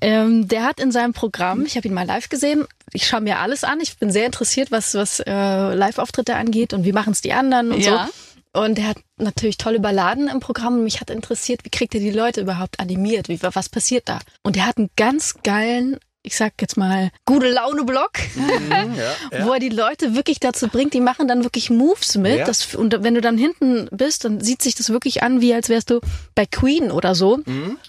[0.00, 3.38] Ähm, der hat in seinem Programm, ich habe ihn mal live gesehen, ich schaue mir
[3.38, 7.20] alles an, ich bin sehr interessiert, was, was äh, Live-Auftritte angeht und wie machen es
[7.20, 8.06] die anderen und Ja.
[8.06, 8.12] so.
[8.54, 12.00] Und er hat natürlich tolle Balladen im Programm und mich hat interessiert, wie kriegt er
[12.00, 14.18] die Leute überhaupt animiert, wie, was passiert da?
[14.42, 18.12] Und er hat einen ganz geilen, ich sag jetzt mal, gute Laune-Block,
[19.40, 22.38] wo er die Leute wirklich dazu bringt, die machen dann wirklich Moves mit.
[22.40, 22.44] Ja.
[22.44, 25.68] Das, und wenn du dann hinten bist, dann sieht sich das wirklich an, wie als
[25.68, 26.00] wärst du
[26.34, 27.40] bei Queen oder so,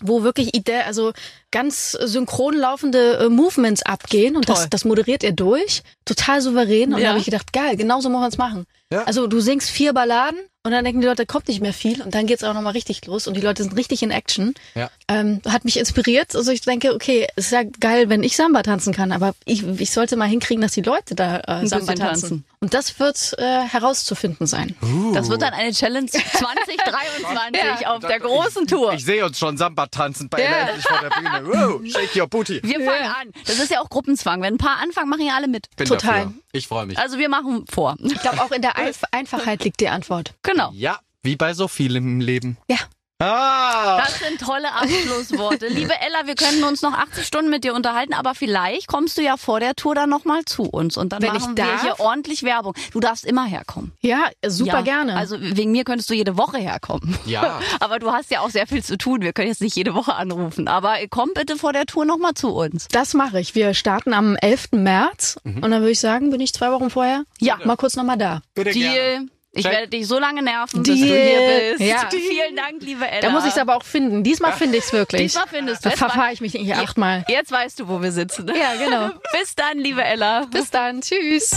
[0.02, 1.12] wo wirklich Idee, also
[1.52, 4.68] ganz synchron laufende äh, Movements abgehen und das, Toll.
[4.72, 6.94] das moderiert er durch, total souverän.
[6.94, 7.08] Und Ja.
[7.08, 8.66] da habe ich gedacht, geil, genau so muss man es machen.
[8.92, 9.04] Ja.
[9.04, 12.02] Also du singst vier Balladen und dann denken die Leute, da kommt nicht mehr viel
[12.02, 14.54] und dann geht's auch nochmal richtig los und die Leute sind richtig in Action.
[14.76, 14.90] Ja.
[15.10, 16.36] Ähm, hat mich inspiriert.
[16.36, 19.68] Also ich denke, okay, es ist ja geil, wenn ich Samba tanzen kann, aber ich,
[19.68, 22.00] ich sollte mal hinkriegen, dass die Leute da äh, Samba tanzen.
[22.00, 22.46] tanzen.
[22.64, 24.74] Und das wird äh, herauszufinden sein.
[25.14, 28.94] Das wird dann eine Challenge 2023 auf der großen Tour.
[28.94, 30.46] Ich sehe uns schon Samba tanzen bei Ja.
[30.46, 31.44] Ella endlich vor der Bühne.
[31.44, 32.62] Wow, shake your booty.
[32.64, 33.32] Wir fangen an.
[33.46, 34.42] Das ist ja auch Gruppenzwang.
[34.42, 35.76] Wenn ein paar anfangen, machen ja alle mit.
[35.76, 36.24] Bin Total.
[36.24, 36.34] Dafür.
[36.54, 36.98] Ich freue mich.
[36.98, 37.98] Also wir machen vor.
[38.00, 40.34] Ich glaube, auch in der Einf Einfachheit liegt die Antwort.
[40.44, 40.72] Genau.
[40.74, 42.58] Ja, wie bei so vielem im Leben.
[42.70, 42.78] Ja.
[43.24, 43.98] Ah!
[43.98, 45.68] Das sind tolle Abschlussworte.
[45.68, 49.22] Liebe Ella, wir können uns noch 80 Stunden mit dir unterhalten, aber vielleicht kommst du
[49.22, 52.00] ja vor der Tour dann nochmal zu uns und dann Wenn ich machen wir hier
[52.00, 52.74] ordentlich Werbung.
[52.92, 53.92] Du darfst immer herkommen.
[54.02, 54.82] Ja, super ja.
[54.82, 55.16] gerne.
[55.16, 57.18] Also wegen mir könntest du jede Woche herkommen.
[57.26, 57.60] Ja.
[57.80, 59.22] Aber du hast ja auch sehr viel zu tun.
[59.22, 60.68] Wir können jetzt nicht jede Woche anrufen.
[60.68, 62.88] Aber komm bitte vor der Tour nochmal zu uns.
[62.92, 63.56] das mache ich.
[63.56, 64.72] Wir starten am 11.
[64.74, 67.58] März und dann würde ich sagen, bin ich zwei Wochen vorher Ja.
[67.64, 68.42] mal kurz nochmal da.
[68.56, 69.28] Bitte gerne.
[69.56, 69.72] Ich Check.
[69.72, 71.08] werde dich so lange nerven, bis Deal.
[71.10, 71.82] du hier bist.
[71.82, 72.10] Ja.
[72.10, 73.22] Vielen Dank, liebe Ella.
[73.22, 74.24] Da muss ich es aber auch finden.
[74.24, 75.22] Diesmal finde ich es wirklich.
[75.22, 76.00] Diesmal findest du Da es.
[76.00, 77.24] verfahre ich mich hier achtmal.
[77.28, 78.48] Jetzt weißt du, wo wir sitzen.
[78.48, 79.10] Ja, genau.
[79.40, 80.46] Bis dann, liebe Ella.
[80.52, 81.02] Bis dann.
[81.02, 81.52] Tschüss.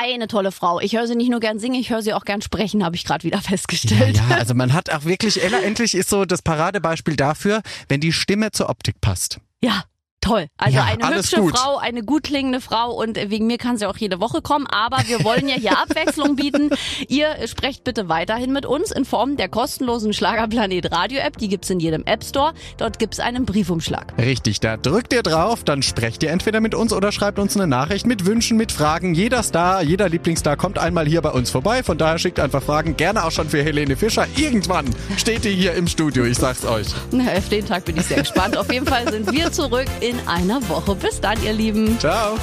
[0.00, 0.78] Eine tolle Frau.
[0.78, 3.04] Ich höre sie nicht nur gern singen, ich höre sie auch gern sprechen, habe ich
[3.04, 4.20] gerade wieder festgestellt.
[4.30, 8.12] Ja, also man hat auch wirklich, Ella endlich ist so das Paradebeispiel dafür, wenn die
[8.12, 9.40] Stimme zur Optik passt.
[9.60, 9.82] Ja,
[10.20, 10.46] toll.
[10.56, 11.56] Also Ja, eine hübsche gut.
[11.56, 14.66] Frau, eine gut klingende Frau und wegen mir kann sie auch jede Woche kommen.
[14.66, 16.70] Aber wir wollen ja hier Abwechslung bieten.
[17.08, 21.38] Ihr sprecht bitte weiterhin mit uns in Form der kostenlosen Schlagerplanet Radio App.
[21.38, 22.52] Die gibt's in jedem App Store.
[22.76, 24.12] Dort gibt's einen Briefumschlag.
[24.18, 27.66] Richtig, da drückt ihr drauf, dann sprecht ihr entweder mit uns oder schreibt uns eine
[27.66, 29.14] Nachricht mit Wünschen, mit Fragen.
[29.14, 31.82] Jeder Star, jeder Lieblingsstar kommt einmal hier bei uns vorbei.
[31.82, 34.26] Von daher schickt einfach Fragen, gerne auch schon für Helene Fischer.
[34.36, 36.88] Irgendwann steht die hier im Studio, ich sag's euch.
[37.12, 38.56] Na, Auf den Tag bin ich sehr gespannt.
[38.56, 40.94] Auf jeden Fall sind wir zurück in einer Woche.
[40.94, 41.98] Bis dann, ihr Lieben.
[41.98, 42.36] Ciao.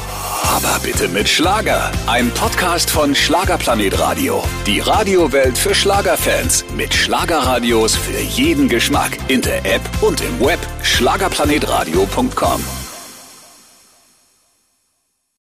[0.43, 1.91] Aber bitte mit Schlager.
[2.07, 4.43] Ein Podcast von Schlagerplanet Radio.
[4.65, 6.65] Die Radiowelt für Schlagerfans.
[6.75, 9.17] Mit Schlagerradios für jeden Geschmack.
[9.27, 10.59] In der App und im Web.
[10.83, 12.84] Schlagerplanetradio.com.